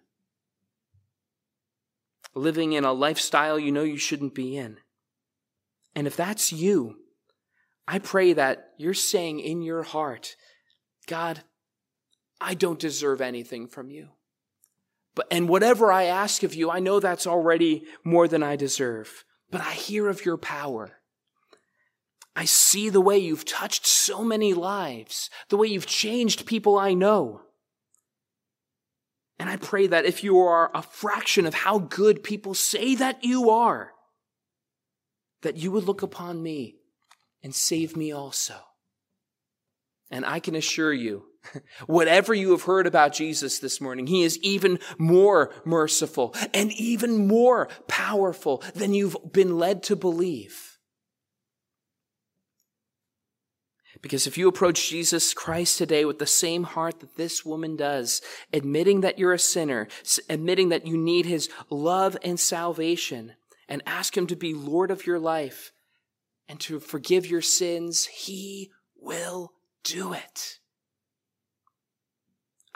Living 2.33 2.73
in 2.73 2.85
a 2.85 2.93
lifestyle 2.93 3.59
you 3.59 3.71
know 3.71 3.83
you 3.83 3.97
shouldn't 3.97 4.33
be 4.33 4.57
in. 4.57 4.77
And 5.95 6.07
if 6.07 6.15
that's 6.15 6.51
you, 6.51 6.97
I 7.87 7.99
pray 7.99 8.33
that 8.33 8.69
you're 8.77 8.93
saying 8.93 9.39
in 9.39 9.61
your 9.61 9.83
heart, 9.83 10.35
God, 11.07 11.41
I 12.39 12.53
don't 12.53 12.79
deserve 12.79 13.19
anything 13.19 13.67
from 13.67 13.89
you. 13.89 14.09
But, 15.15 15.27
and 15.31 15.49
whatever 15.49 15.91
I 15.91 16.03
ask 16.03 16.43
of 16.43 16.55
you, 16.55 16.69
I 16.69 16.79
know 16.79 16.99
that's 16.99 17.27
already 17.27 17.83
more 18.03 18.27
than 18.27 18.43
I 18.43 18.55
deserve. 18.55 19.25
But 19.51 19.61
I 19.61 19.73
hear 19.73 20.07
of 20.07 20.25
your 20.25 20.37
power. 20.37 20.99
I 22.35 22.45
see 22.45 22.89
the 22.89 23.01
way 23.01 23.17
you've 23.17 23.45
touched 23.45 23.85
so 23.85 24.23
many 24.23 24.53
lives, 24.53 25.29
the 25.49 25.57
way 25.57 25.67
you've 25.67 25.87
changed 25.87 26.45
people 26.45 26.77
I 26.77 26.93
know. 26.93 27.41
And 29.39 29.49
I 29.49 29.57
pray 29.57 29.87
that 29.87 30.05
if 30.05 30.23
you 30.23 30.37
are 30.39 30.69
a 30.73 30.81
fraction 30.81 31.45
of 31.45 31.53
how 31.53 31.79
good 31.79 32.23
people 32.23 32.53
say 32.53 32.93
that 32.95 33.23
you 33.23 33.49
are, 33.49 33.93
that 35.41 35.57
you 35.57 35.71
would 35.71 35.85
look 35.85 36.01
upon 36.01 36.43
me 36.43 36.75
and 37.41 37.55
save 37.55 37.95
me 37.95 38.11
also. 38.11 38.55
And 40.11 40.25
I 40.25 40.39
can 40.39 40.55
assure 40.55 40.93
you, 40.93 41.25
Whatever 41.87 42.33
you 42.33 42.51
have 42.51 42.63
heard 42.63 42.85
about 42.85 43.13
Jesus 43.13 43.59
this 43.59 43.79
morning, 43.81 44.07
he 44.07 44.23
is 44.23 44.37
even 44.39 44.79
more 44.97 45.51
merciful 45.65 46.35
and 46.53 46.71
even 46.73 47.27
more 47.27 47.69
powerful 47.87 48.63
than 48.75 48.93
you've 48.93 49.17
been 49.31 49.57
led 49.57 49.83
to 49.83 49.95
believe. 49.95 50.77
Because 54.01 54.27
if 54.27 54.37
you 54.37 54.47
approach 54.47 54.89
Jesus 54.89 55.33
Christ 55.33 55.77
today 55.77 56.05
with 56.05 56.19
the 56.19 56.27
same 56.27 56.63
heart 56.63 57.01
that 57.01 57.17
this 57.17 57.43
woman 57.43 57.75
does, 57.75 58.21
admitting 58.53 59.01
that 59.01 59.19
you're 59.19 59.33
a 59.33 59.39
sinner, 59.39 59.87
admitting 60.29 60.69
that 60.69 60.87
you 60.87 60.97
need 60.97 61.25
his 61.25 61.49
love 61.69 62.15
and 62.23 62.39
salvation, 62.39 63.33
and 63.67 63.83
ask 63.85 64.15
him 64.15 64.27
to 64.27 64.35
be 64.35 64.53
Lord 64.53 64.89
of 64.89 65.05
your 65.05 65.19
life 65.19 65.71
and 66.47 66.59
to 66.61 66.79
forgive 66.79 67.27
your 67.27 67.41
sins, 67.41 68.05
he 68.05 68.71
will 68.95 69.51
do 69.83 70.13
it. 70.13 70.59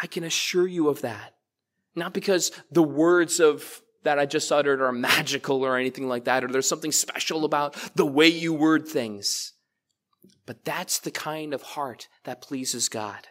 I 0.03 0.07
can 0.07 0.25
assure 0.25 0.67
you 0.67 0.89
of 0.89 1.01
that. 1.01 1.33
Not 1.95 2.13
because 2.13 2.51
the 2.69 2.83
words 2.83 3.39
of 3.39 3.81
that 4.03 4.19
I 4.19 4.25
just 4.25 4.51
uttered 4.51 4.81
are 4.81 4.91
magical 4.91 5.65
or 5.65 5.77
anything 5.77 6.09
like 6.09 6.25
that, 6.25 6.43
or 6.43 6.49
there's 6.49 6.67
something 6.67 6.91
special 6.91 7.45
about 7.45 7.77
the 7.95 8.05
way 8.05 8.27
you 8.27 8.53
word 8.53 8.85
things. 8.85 9.53
But 10.45 10.65
that's 10.65 10.99
the 10.99 11.09
kind 11.09 11.53
of 11.53 11.61
heart 11.61 12.09
that 12.25 12.41
pleases 12.41 12.89
God. 12.89 13.29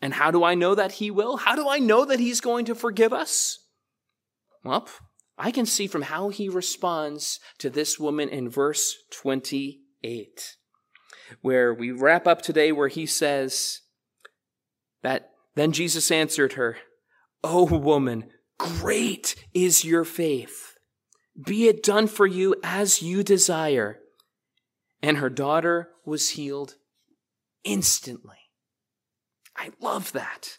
And 0.00 0.14
how 0.14 0.30
do 0.30 0.42
I 0.42 0.54
know 0.54 0.74
that 0.74 0.92
He 0.92 1.10
will? 1.10 1.36
How 1.36 1.54
do 1.54 1.68
I 1.68 1.78
know 1.78 2.06
that 2.06 2.18
He's 2.18 2.40
going 2.40 2.64
to 2.64 2.74
forgive 2.74 3.12
us? 3.12 3.58
Well, 4.64 4.88
I 5.36 5.50
can 5.50 5.66
see 5.66 5.86
from 5.86 6.02
how 6.02 6.30
He 6.30 6.48
responds 6.48 7.40
to 7.58 7.68
this 7.68 7.98
woman 8.00 8.30
in 8.30 8.48
verse 8.48 8.94
28, 9.10 10.56
where 11.42 11.74
we 11.74 11.90
wrap 11.90 12.26
up 12.26 12.40
today, 12.40 12.72
where 12.72 12.88
He 12.88 13.04
says, 13.04 13.82
that 15.02 15.30
then 15.54 15.72
Jesus 15.72 16.10
answered 16.10 16.54
her, 16.54 16.76
O 17.42 17.64
woman, 17.64 18.30
great 18.58 19.34
is 19.54 19.84
your 19.84 20.04
faith. 20.04 20.74
Be 21.44 21.68
it 21.68 21.82
done 21.82 22.06
for 22.06 22.26
you 22.26 22.56
as 22.62 23.02
you 23.02 23.22
desire. 23.22 23.98
And 25.02 25.16
her 25.16 25.30
daughter 25.30 25.90
was 26.04 26.30
healed 26.30 26.74
instantly. 27.64 28.36
I 29.56 29.70
love 29.80 30.12
that. 30.12 30.58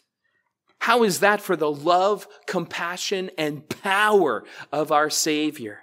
How 0.80 1.04
is 1.04 1.20
that 1.20 1.40
for 1.40 1.54
the 1.54 1.70
love, 1.70 2.26
compassion, 2.48 3.30
and 3.38 3.68
power 3.68 4.44
of 4.72 4.90
our 4.90 5.10
Savior? 5.10 5.80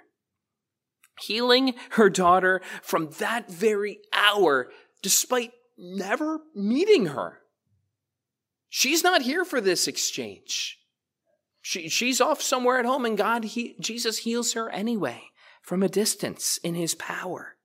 Healing 1.22 1.74
her 1.92 2.10
daughter 2.10 2.60
from 2.82 3.10
that 3.18 3.50
very 3.50 4.00
hour, 4.12 4.70
despite 5.02 5.52
never 5.78 6.40
meeting 6.54 7.06
her. 7.06 7.38
She's 8.70 9.02
not 9.02 9.22
here 9.22 9.44
for 9.44 9.60
this 9.60 9.88
exchange. 9.88 10.78
She, 11.60 11.88
she's 11.88 12.20
off 12.20 12.40
somewhere 12.40 12.78
at 12.78 12.86
home, 12.86 13.04
and 13.04 13.18
God, 13.18 13.44
he, 13.44 13.76
Jesus 13.80 14.18
heals 14.18 14.54
her 14.54 14.70
anyway 14.70 15.24
from 15.60 15.82
a 15.82 15.88
distance 15.88 16.58
in 16.62 16.74
his 16.74 16.94
power. 16.94 17.56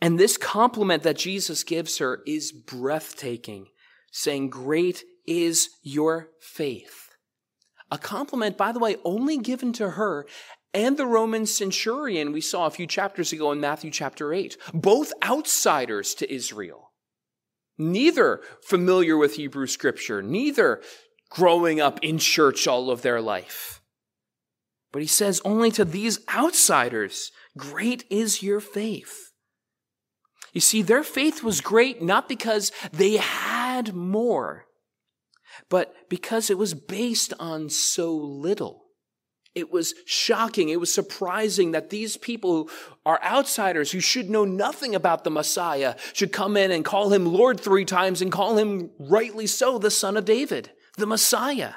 And 0.00 0.18
this 0.18 0.36
compliment 0.36 1.02
that 1.02 1.16
Jesus 1.16 1.64
gives 1.64 1.98
her 1.98 2.20
is 2.26 2.52
breathtaking, 2.52 3.68
saying, 4.12 4.50
Great 4.50 5.02
is 5.26 5.70
your 5.82 6.28
faith. 6.38 7.08
A 7.90 7.98
compliment, 7.98 8.56
by 8.56 8.72
the 8.72 8.78
way, 8.78 8.96
only 9.04 9.38
given 9.38 9.72
to 9.72 9.90
her 9.90 10.26
and 10.74 10.98
the 10.98 11.06
Roman 11.06 11.46
centurion 11.46 12.32
we 12.32 12.42
saw 12.42 12.66
a 12.66 12.70
few 12.70 12.86
chapters 12.86 13.32
ago 13.32 13.50
in 13.52 13.60
Matthew 13.60 13.90
chapter 13.90 14.34
8, 14.34 14.58
both 14.74 15.14
outsiders 15.24 16.14
to 16.16 16.32
Israel 16.32 16.87
neither 17.78 18.40
familiar 18.62 19.16
with 19.16 19.36
Hebrew 19.36 19.66
scripture, 19.66 20.22
neither 20.22 20.82
growing 21.30 21.80
up 21.80 21.98
in 22.02 22.18
church 22.18 22.66
all 22.66 22.90
of 22.90 23.02
their 23.02 23.20
life. 23.20 23.80
But 24.92 25.02
he 25.02 25.08
says 25.08 25.40
only 25.44 25.70
to 25.72 25.84
these 25.84 26.20
outsiders, 26.34 27.30
great 27.56 28.04
is 28.10 28.42
your 28.42 28.60
faith. 28.60 29.32
You 30.52 30.60
see, 30.60 30.82
their 30.82 31.02
faith 31.02 31.42
was 31.42 31.60
great 31.60 32.02
not 32.02 32.28
because 32.28 32.72
they 32.92 33.16
had 33.16 33.94
more, 33.94 34.64
but 35.68 35.94
because 36.08 36.50
it 36.50 36.58
was 36.58 36.74
based 36.74 37.34
on 37.38 37.68
so 37.68 38.14
little. 38.14 38.87
It 39.54 39.72
was 39.72 39.94
shocking. 40.06 40.68
It 40.68 40.78
was 40.78 40.92
surprising 40.92 41.72
that 41.72 41.90
these 41.90 42.16
people 42.16 42.52
who 42.52 42.70
are 43.04 43.20
outsiders 43.22 43.90
who 43.90 44.00
should 44.00 44.30
know 44.30 44.44
nothing 44.44 44.94
about 44.94 45.24
the 45.24 45.30
Messiah 45.30 45.96
should 46.12 46.32
come 46.32 46.56
in 46.56 46.70
and 46.70 46.84
call 46.84 47.12
him 47.12 47.26
Lord 47.26 47.58
three 47.58 47.84
times 47.84 48.22
and 48.22 48.30
call 48.30 48.56
him 48.56 48.90
rightly 48.98 49.46
so 49.46 49.78
the 49.78 49.90
son 49.90 50.16
of 50.16 50.24
David, 50.24 50.70
the 50.96 51.06
Messiah. 51.06 51.74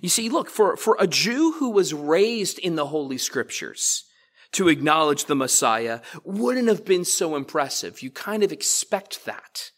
You 0.00 0.08
see, 0.08 0.28
look, 0.28 0.50
for, 0.50 0.76
for 0.76 0.96
a 0.98 1.06
Jew 1.06 1.52
who 1.58 1.70
was 1.70 1.94
raised 1.94 2.58
in 2.58 2.76
the 2.76 2.86
Holy 2.86 3.18
Scriptures, 3.18 4.04
to 4.52 4.68
acknowledge 4.68 5.24
the 5.24 5.34
Messiah 5.34 6.00
wouldn't 6.24 6.68
have 6.68 6.84
been 6.84 7.04
so 7.04 7.36
impressive. 7.36 8.02
You 8.02 8.10
kind 8.10 8.42
of 8.42 8.52
expect 8.52 9.24
that. 9.24 9.70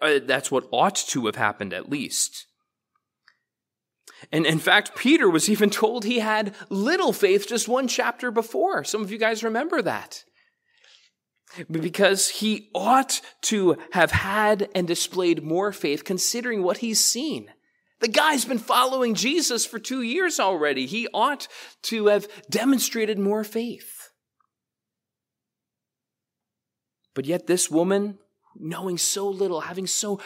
Uh, 0.00 0.20
that's 0.24 0.50
what 0.50 0.68
ought 0.70 0.96
to 0.96 1.26
have 1.26 1.36
happened 1.36 1.72
at 1.72 1.90
least. 1.90 2.46
And 4.30 4.46
in 4.46 4.58
fact, 4.58 4.96
Peter 4.96 5.28
was 5.28 5.48
even 5.48 5.70
told 5.70 6.04
he 6.04 6.20
had 6.20 6.54
little 6.68 7.12
faith 7.12 7.48
just 7.48 7.68
one 7.68 7.88
chapter 7.88 8.30
before. 8.30 8.84
Some 8.84 9.02
of 9.02 9.10
you 9.10 9.18
guys 9.18 9.42
remember 9.42 9.82
that. 9.82 10.24
Because 11.70 12.28
he 12.28 12.70
ought 12.74 13.20
to 13.42 13.76
have 13.92 14.10
had 14.10 14.68
and 14.74 14.86
displayed 14.86 15.42
more 15.42 15.72
faith 15.72 16.04
considering 16.04 16.62
what 16.62 16.78
he's 16.78 17.02
seen. 17.04 17.50
The 18.00 18.08
guy's 18.08 18.44
been 18.44 18.58
following 18.58 19.14
Jesus 19.14 19.64
for 19.64 19.78
two 19.78 20.02
years 20.02 20.40
already. 20.40 20.86
He 20.86 21.08
ought 21.14 21.46
to 21.82 22.06
have 22.06 22.26
demonstrated 22.50 23.18
more 23.18 23.44
faith. 23.44 24.10
But 27.14 27.26
yet, 27.26 27.46
this 27.46 27.70
woman, 27.70 28.18
knowing 28.56 28.98
so 28.98 29.28
little, 29.28 29.60
having 29.60 29.86
so 29.86 30.20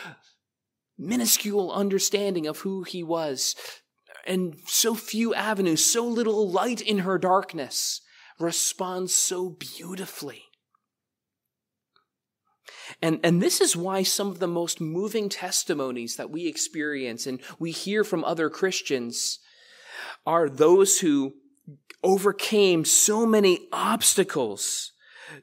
minuscule 0.97 1.73
understanding 1.73 2.47
of 2.47 2.61
who 2.61 2.85
he 2.85 3.03
was, 3.03 3.55
and 4.27 4.57
so 4.67 4.95
few 4.95 5.35
avenues, 5.35 5.85
so 5.85 6.05
little 6.07 6.51
light 6.51 6.81
in 6.81 6.99
her 6.99 7.19
darkness, 7.19 8.01
responds 8.39 9.15
so 9.15 9.51
beautifully. 9.51 10.43
And, 13.03 13.21
and 13.23 13.43
this 13.43 13.61
is 13.61 13.77
why 13.77 14.03
some 14.03 14.29
of 14.29 14.39
the 14.39 14.47
most 14.47 14.81
moving 14.81 15.29
testimonies 15.29 16.17
that 16.17 16.31
we 16.31 16.47
experience 16.47 17.27
and 17.27 17.41
we 17.59 17.71
hear 17.71 18.05
from 18.05 18.25
other 18.25 18.49
Christians 18.49 19.39
are 20.25 20.49
those 20.49 21.01
who 21.01 21.35
overcame 22.03 22.85
so 22.85 23.27
many 23.27 23.69
obstacles 23.73 24.93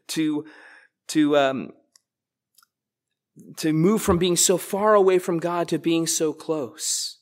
to, 0.08 0.46
to, 1.08 1.38
um, 1.38 1.72
to 3.58 3.74
move 3.74 4.02
from 4.02 4.18
being 4.18 4.38
so 4.38 4.58
far 4.58 4.94
away 4.94 5.20
from 5.20 5.40
God 5.40 5.68
to 5.70 5.80
being 5.80 6.08
so 6.08 6.34
close. 6.34 7.20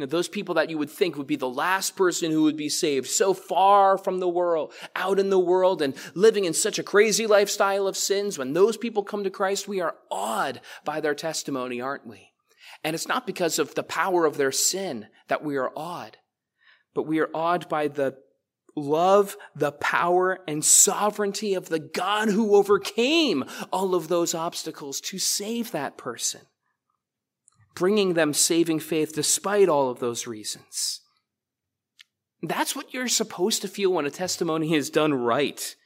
Now, 0.00 0.06
those 0.06 0.28
people 0.28 0.54
that 0.54 0.70
you 0.70 0.78
would 0.78 0.90
think 0.90 1.16
would 1.16 1.26
be 1.26 1.36
the 1.36 1.48
last 1.48 1.94
person 1.94 2.30
who 2.30 2.44
would 2.44 2.56
be 2.56 2.70
saved, 2.70 3.06
so 3.06 3.34
far 3.34 3.98
from 3.98 4.18
the 4.18 4.28
world, 4.28 4.72
out 4.96 5.18
in 5.18 5.28
the 5.28 5.38
world, 5.38 5.82
and 5.82 5.94
living 6.14 6.46
in 6.46 6.54
such 6.54 6.78
a 6.78 6.82
crazy 6.82 7.26
lifestyle 7.26 7.86
of 7.86 7.98
sins, 7.98 8.38
when 8.38 8.54
those 8.54 8.78
people 8.78 9.02
come 9.02 9.24
to 9.24 9.30
Christ, 9.30 9.68
we 9.68 9.80
are 9.80 9.94
awed 10.10 10.62
by 10.86 11.00
their 11.00 11.14
testimony, 11.14 11.82
aren't 11.82 12.06
we? 12.06 12.32
And 12.82 12.94
it's 12.94 13.08
not 13.08 13.26
because 13.26 13.58
of 13.58 13.74
the 13.74 13.82
power 13.82 14.24
of 14.24 14.38
their 14.38 14.52
sin 14.52 15.08
that 15.28 15.44
we 15.44 15.56
are 15.56 15.70
awed, 15.76 16.16
but 16.94 17.06
we 17.06 17.20
are 17.20 17.30
awed 17.34 17.68
by 17.68 17.88
the 17.88 18.16
love, 18.74 19.36
the 19.54 19.72
power, 19.72 20.38
and 20.48 20.64
sovereignty 20.64 21.52
of 21.52 21.68
the 21.68 21.78
God 21.78 22.30
who 22.30 22.54
overcame 22.54 23.44
all 23.70 23.94
of 23.94 24.08
those 24.08 24.34
obstacles 24.34 25.00
to 25.02 25.18
save 25.18 25.72
that 25.72 25.98
person 25.98 26.40
bringing 27.80 28.12
them 28.12 28.34
saving 28.34 28.78
faith 28.78 29.14
despite 29.14 29.66
all 29.66 29.88
of 29.88 30.00
those 30.00 30.26
reasons. 30.26 31.00
That's 32.42 32.76
what 32.76 32.92
you're 32.92 33.08
supposed 33.08 33.62
to 33.62 33.68
feel 33.68 33.90
when 33.90 34.04
a 34.04 34.10
testimony 34.10 34.74
is 34.74 34.90
done 34.90 35.14
right. 35.14 35.76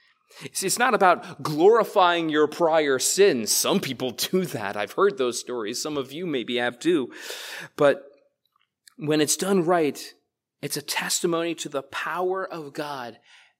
It's 0.43 0.77
not 0.77 0.95
about 0.95 1.41
glorifying 1.41 2.31
your 2.31 2.49
prior 2.49 2.99
sins. 2.99 3.53
Some 3.53 3.79
people 3.79 4.11
do 4.33 4.45
that. 4.47 4.77
I've 4.77 4.91
heard 4.91 5.19
those 5.19 5.39
stories. 5.39 5.81
Some 5.81 5.97
of 5.97 6.11
you 6.11 6.27
maybe 6.27 6.57
have 6.57 6.81
too. 6.81 7.13
But 7.77 8.03
when 8.97 9.21
it's 9.21 9.37
done 9.37 9.65
right, 9.65 10.15
it's 10.63 10.77
a 10.77 10.83
testimony 10.83 11.55
to 11.55 11.69
the 11.69 11.85
power 11.85 12.45
of 12.45 12.73
God 12.73 13.19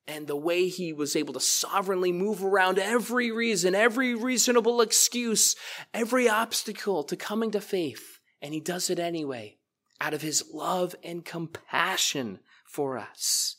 and 0.09 0.27
the 0.27 0.35
way 0.35 0.67
he 0.67 0.93
was 0.93 1.15
able 1.15 1.35
to 1.35 1.41
sovereignly 1.41 2.11
move 2.11 2.43
around 2.43 2.81
every 2.81 3.31
reason, 3.31 3.77
every 3.77 4.13
reasonable 4.13 4.81
excuse, 4.81 5.55
every 5.95 6.29
obstacle 6.29 7.05
to 7.05 7.15
coming 7.15 7.53
to 7.53 7.61
faith 7.61 8.14
and 8.45 8.53
he 8.53 8.61
does 8.61 8.91
it 8.91 8.99
anyway 8.99 9.57
out 10.03 10.13
of 10.13 10.21
his 10.21 10.45
love 10.53 10.95
and 11.03 11.25
compassion 11.25 12.41
for 12.67 12.99
us. 12.99 13.57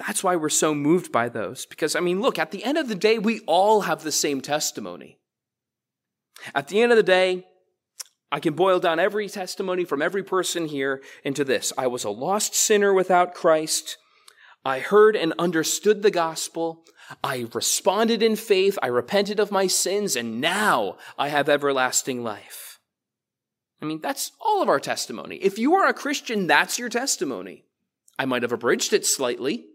That's 0.00 0.24
why 0.24 0.34
we're 0.34 0.48
so 0.48 0.74
moved 0.74 1.12
by 1.12 1.28
those. 1.28 1.64
Because, 1.64 1.94
I 1.94 2.00
mean, 2.00 2.20
look, 2.20 2.36
at 2.36 2.50
the 2.50 2.64
end 2.64 2.78
of 2.78 2.88
the 2.88 2.96
day, 2.96 3.16
we 3.18 3.40
all 3.46 3.82
have 3.82 4.02
the 4.02 4.10
same 4.10 4.40
testimony. 4.40 5.20
At 6.52 6.66
the 6.66 6.82
end 6.82 6.90
of 6.90 6.96
the 6.96 7.04
day, 7.04 7.46
I 8.32 8.40
can 8.40 8.54
boil 8.54 8.80
down 8.80 8.98
every 8.98 9.28
testimony 9.28 9.84
from 9.84 10.02
every 10.02 10.24
person 10.24 10.66
here 10.66 11.00
into 11.22 11.44
this 11.44 11.72
I 11.78 11.86
was 11.86 12.02
a 12.02 12.10
lost 12.10 12.56
sinner 12.56 12.92
without 12.92 13.34
Christ. 13.34 13.98
I 14.64 14.80
heard 14.80 15.14
and 15.14 15.32
understood 15.38 16.02
the 16.02 16.10
gospel. 16.10 16.82
I 17.22 17.46
responded 17.52 18.22
in 18.22 18.36
faith. 18.36 18.78
I 18.82 18.86
repented 18.86 19.40
of 19.40 19.50
my 19.50 19.66
sins, 19.66 20.16
and 20.16 20.40
now 20.40 20.96
I 21.18 21.28
have 21.28 21.48
everlasting 21.48 22.22
life. 22.22 22.78
I 23.80 23.84
mean, 23.84 24.00
that's 24.00 24.32
all 24.40 24.62
of 24.62 24.68
our 24.68 24.80
testimony. 24.80 25.36
If 25.36 25.58
you 25.58 25.74
are 25.74 25.88
a 25.88 25.94
Christian, 25.94 26.46
that's 26.46 26.78
your 26.78 26.88
testimony. 26.88 27.64
I 28.18 28.24
might 28.24 28.42
have 28.42 28.52
abridged 28.52 28.92
it 28.92 29.04
slightly, 29.04 29.66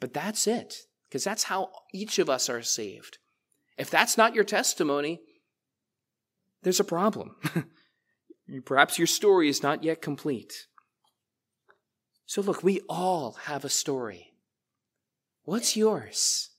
but 0.00 0.14
that's 0.14 0.46
it, 0.46 0.74
because 1.08 1.24
that's 1.24 1.44
how 1.44 1.70
each 1.92 2.18
of 2.18 2.30
us 2.30 2.48
are 2.48 2.62
saved. 2.62 3.18
If 3.76 3.90
that's 3.90 4.16
not 4.16 4.34
your 4.34 4.44
testimony, 4.44 5.20
there's 6.62 6.80
a 6.80 6.84
problem. 6.84 7.36
Perhaps 8.64 8.98
your 8.98 9.06
story 9.06 9.48
is 9.48 9.62
not 9.62 9.84
yet 9.84 10.00
complete. 10.00 10.66
So, 12.26 12.40
look, 12.40 12.62
we 12.62 12.80
all 12.88 13.32
have 13.44 13.64
a 13.64 13.70
story. 13.70 14.33
What's 15.44 15.76
yours? 15.76 16.50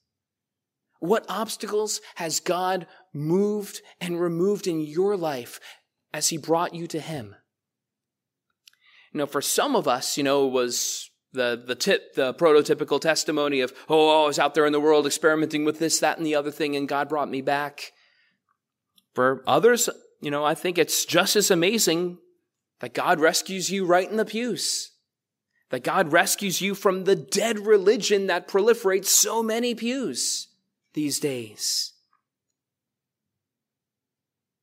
What 0.99 1.25
obstacles 1.27 2.01
has 2.15 2.39
God 2.39 2.87
moved 3.13 3.81
and 3.99 4.19
removed 4.19 4.67
in 4.67 4.79
your 4.79 5.17
life 5.17 5.59
as 6.13 6.29
He 6.29 6.37
brought 6.37 6.73
you 6.73 6.87
to 6.87 6.99
Him? 6.99 7.35
You 9.11 9.19
know, 9.19 9.25
for 9.25 9.41
some 9.41 9.75
of 9.75 9.87
us, 9.87 10.17
you 10.17 10.23
know, 10.23 10.47
it 10.47 10.51
was 10.51 11.09
the, 11.33 11.61
the 11.65 11.75
tip, 11.75 12.13
the 12.15 12.33
prototypical 12.33 12.99
testimony 13.01 13.61
of, 13.61 13.73
oh, 13.89 14.23
I 14.23 14.27
was 14.27 14.39
out 14.39 14.53
there 14.53 14.65
in 14.65 14.73
the 14.73 14.79
world 14.79 15.05
experimenting 15.05 15.65
with 15.65 15.79
this, 15.79 15.99
that, 15.99 16.17
and 16.17 16.25
the 16.25 16.35
other 16.35 16.51
thing, 16.51 16.75
and 16.75 16.87
God 16.87 17.09
brought 17.09 17.29
me 17.29 17.41
back. 17.41 17.91
For 19.13 19.43
others, 19.47 19.89
you 20.21 20.31
know, 20.31 20.43
I 20.43 20.55
think 20.55 20.77
it's 20.77 21.05
just 21.05 21.35
as 21.35 21.49
amazing 21.49 22.19
that 22.81 22.93
God 22.93 23.19
rescues 23.19 23.71
you 23.71 23.85
right 23.85 24.09
in 24.09 24.17
the 24.17 24.25
pews 24.25 24.91
that 25.69 25.83
God 25.83 26.11
rescues 26.11 26.61
you 26.61 26.75
from 26.75 27.03
the 27.03 27.15
dead 27.15 27.59
religion 27.59 28.27
that 28.27 28.47
proliferates 28.47 29.07
so 29.07 29.41
many 29.41 29.73
pews 29.73 30.47
these 30.93 31.19
days. 31.19 31.93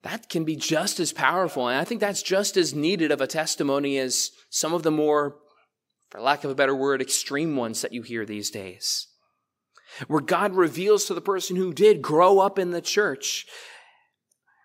That 0.03 0.29
can 0.29 0.45
be 0.45 0.57
just 0.57 0.99
as 0.99 1.13
powerful, 1.13 1.69
and 1.69 1.79
I 1.79 1.85
think 1.85 2.01
that's 2.01 2.23
just 2.23 2.57
as 2.57 2.75
needed 2.75 3.13
of 3.13 3.21
a 3.21 3.27
testimony 3.27 3.99
as 3.99 4.31
some 4.51 4.75
of 4.75 4.83
the 4.83 4.91
more, 4.91 5.37
for 6.11 6.21
lack 6.21 6.45
of 6.45 6.51
a 6.51 6.57
better 6.57 6.75
word, 6.75 7.01
extreme 7.01 7.57
ones 7.57 7.83
that 7.83 7.93
you 7.93 8.03
hear 8.03 8.25
these 8.25 8.51
days. 8.51 9.07
Where 10.09 10.21
God 10.21 10.55
reveals 10.55 11.05
to 11.05 11.15
the 11.15 11.21
person 11.21 11.57
who 11.57 11.73
did 11.73 12.03
grow 12.03 12.41
up 12.41 12.59
in 12.59 12.71
the 12.71 12.81
church 12.81 13.47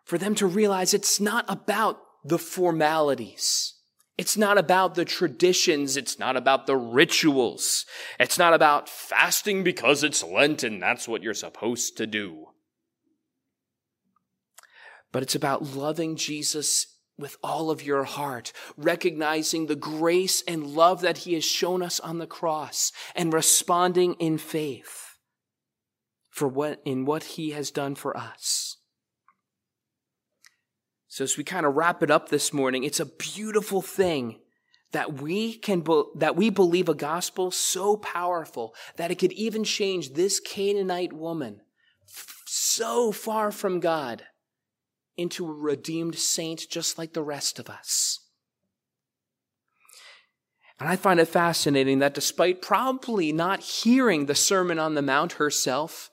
for 0.05 0.17
them 0.17 0.35
to 0.35 0.47
realize 0.47 0.93
it's 0.93 1.19
not 1.19 1.45
about 1.49 1.99
the 2.23 2.39
formalities 2.39 3.76
it's 4.17 4.35
not 4.35 4.57
about 4.57 4.95
the 4.95 5.05
traditions. 5.05 5.95
It's 5.95 6.17
not 6.17 6.35
about 6.35 6.65
the 6.65 6.75
rituals. 6.75 7.85
It's 8.19 8.37
not 8.37 8.53
about 8.53 8.89
fasting 8.89 9.63
because 9.63 10.03
it's 10.03 10.23
Lent 10.23 10.63
and 10.63 10.81
that's 10.81 11.07
what 11.07 11.21
you're 11.21 11.35
supposed 11.35 11.97
to 11.97 12.07
do. 12.07 12.47
But 15.11 15.23
it's 15.23 15.35
about 15.35 15.75
loving 15.75 16.15
Jesus 16.15 16.97
with 17.17 17.37
all 17.43 17.71
of 17.71 17.83
your 17.83 18.03
heart, 18.03 18.53
recognizing 18.75 19.65
the 19.65 19.75
grace 19.75 20.43
and 20.47 20.67
love 20.67 21.01
that 21.01 21.19
he 21.19 21.33
has 21.33 21.43
shown 21.43 21.81
us 21.81 21.99
on 21.99 22.17
the 22.17 22.27
cross 22.27 22.91
and 23.15 23.33
responding 23.33 24.13
in 24.15 24.37
faith 24.37 25.17
for 26.29 26.47
what, 26.47 26.81
in 26.85 27.05
what 27.05 27.23
he 27.23 27.51
has 27.51 27.71
done 27.71 27.95
for 27.95 28.15
us. 28.15 28.76
So 31.17 31.23
as 31.23 31.35
we 31.35 31.43
kind 31.43 31.65
of 31.65 31.73
wrap 31.73 32.03
it 32.03 32.11
up 32.11 32.29
this 32.29 32.53
morning, 32.53 32.83
it's 32.83 32.99
a 32.99 33.05
beautiful 33.07 33.81
thing 33.81 34.39
that 34.91 35.19
we 35.19 35.55
can 35.55 35.81
be, 35.81 36.03
that 36.13 36.35
we 36.35 36.51
believe 36.51 36.89
a 36.89 36.93
gospel 36.93 37.49
so 37.49 37.97
powerful 37.97 38.75
that 38.97 39.09
it 39.09 39.15
could 39.15 39.31
even 39.31 39.63
change 39.63 40.13
this 40.13 40.39
Canaanite 40.39 41.13
woman 41.13 41.61
f- 42.07 42.43
so 42.45 43.11
far 43.11 43.49
from 43.51 43.79
God 43.79 44.25
into 45.15 45.47
a 45.47 45.51
redeemed 45.51 46.19
saint 46.19 46.67
just 46.69 46.99
like 46.99 47.13
the 47.13 47.23
rest 47.23 47.57
of 47.57 47.67
us. 47.67 48.19
And 50.79 50.87
I 50.87 50.97
find 50.97 51.19
it 51.19 51.29
fascinating 51.29 51.97
that 51.97 52.13
despite 52.13 52.61
probably 52.61 53.31
not 53.31 53.61
hearing 53.61 54.27
the 54.27 54.35
Sermon 54.35 54.77
on 54.77 54.93
the 54.93 55.01
Mount 55.01 55.33
herself, 55.33 56.11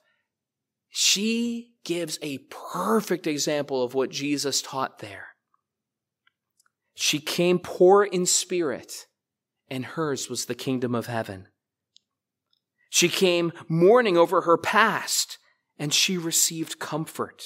she 0.97 1.73
gives 1.83 2.21
a 2.23 2.39
perfect 2.73 3.27
example 3.27 3.83
of 3.83 3.95
what 3.95 4.11
Jesus 4.11 4.63
taught 4.63 5.01
there. 5.01 5.31
She 6.95 7.19
came 7.19 7.59
poor 7.59 8.05
in 8.05 8.27
spirit, 8.27 9.07
and 9.69 9.85
hers 9.85 10.31
was 10.31 10.45
the 10.45 10.55
kingdom 10.55 10.95
of 10.95 11.07
heaven. 11.07 11.49
She 12.91 13.09
came 13.09 13.53
mourning 13.69 14.17
over 14.17 14.43
her 14.43 14.57
past, 14.57 15.39
and 15.81 15.93
she 15.93 16.17
received 16.17 16.79
comfort. 16.79 17.43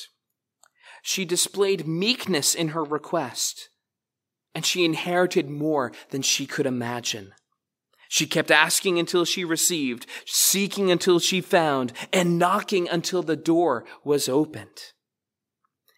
She 1.01 1.25
displayed 1.25 1.89
meekness 1.89 2.55
in 2.55 2.69
her 2.69 2.85
request, 2.85 3.71
and 4.55 4.67
she 4.67 4.85
inherited 4.85 5.49
more 5.49 5.91
than 6.11 6.21
she 6.21 6.45
could 6.45 6.67
imagine. 6.67 7.33
She 8.09 8.27
kept 8.27 8.51
asking 8.51 8.99
until 8.99 9.25
she 9.25 9.45
received, 9.45 10.07
seeking 10.27 10.91
until 10.91 11.19
she 11.19 11.43
found, 11.43 11.93
and 12.13 12.39
knocking 12.39 12.89
until 12.89 13.23
the 13.23 13.37
door 13.37 13.85
was 14.03 14.29
opened. 14.29 14.93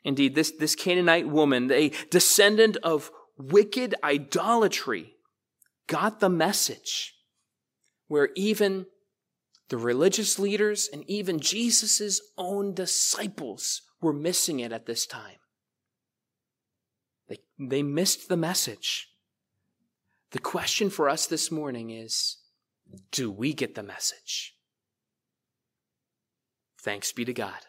Indeed, 0.02 0.34
this, 0.34 0.52
this 0.58 0.74
Canaanite 0.74 1.28
woman, 1.28 1.70
a 1.70 1.92
descendant 2.10 2.76
of 2.78 3.12
wicked 3.38 3.94
idolatry, 4.02 5.14
got 5.86 6.20
the 6.20 6.28
message 6.28 7.14
where 8.08 8.30
even 8.34 8.86
the 9.68 9.78
religious 9.78 10.38
leaders 10.38 10.88
and 10.92 11.04
even 11.08 11.38
Jesus' 11.38 12.20
own 12.36 12.74
disciples 12.74 13.82
were 14.00 14.12
missing 14.12 14.58
it 14.58 14.72
at 14.72 14.86
this 14.86 15.06
time. 15.06 15.38
They, 17.28 17.38
they 17.56 17.84
missed 17.84 18.28
the 18.28 18.36
message. 18.36 19.09
The 20.32 20.38
question 20.38 20.90
for 20.90 21.08
us 21.08 21.26
this 21.26 21.50
morning 21.50 21.90
is 21.90 22.36
do 23.10 23.30
we 23.30 23.52
get 23.52 23.74
the 23.74 23.82
message? 23.82 24.54
Thanks 26.80 27.12
be 27.12 27.24
to 27.24 27.32
God. 27.32 27.66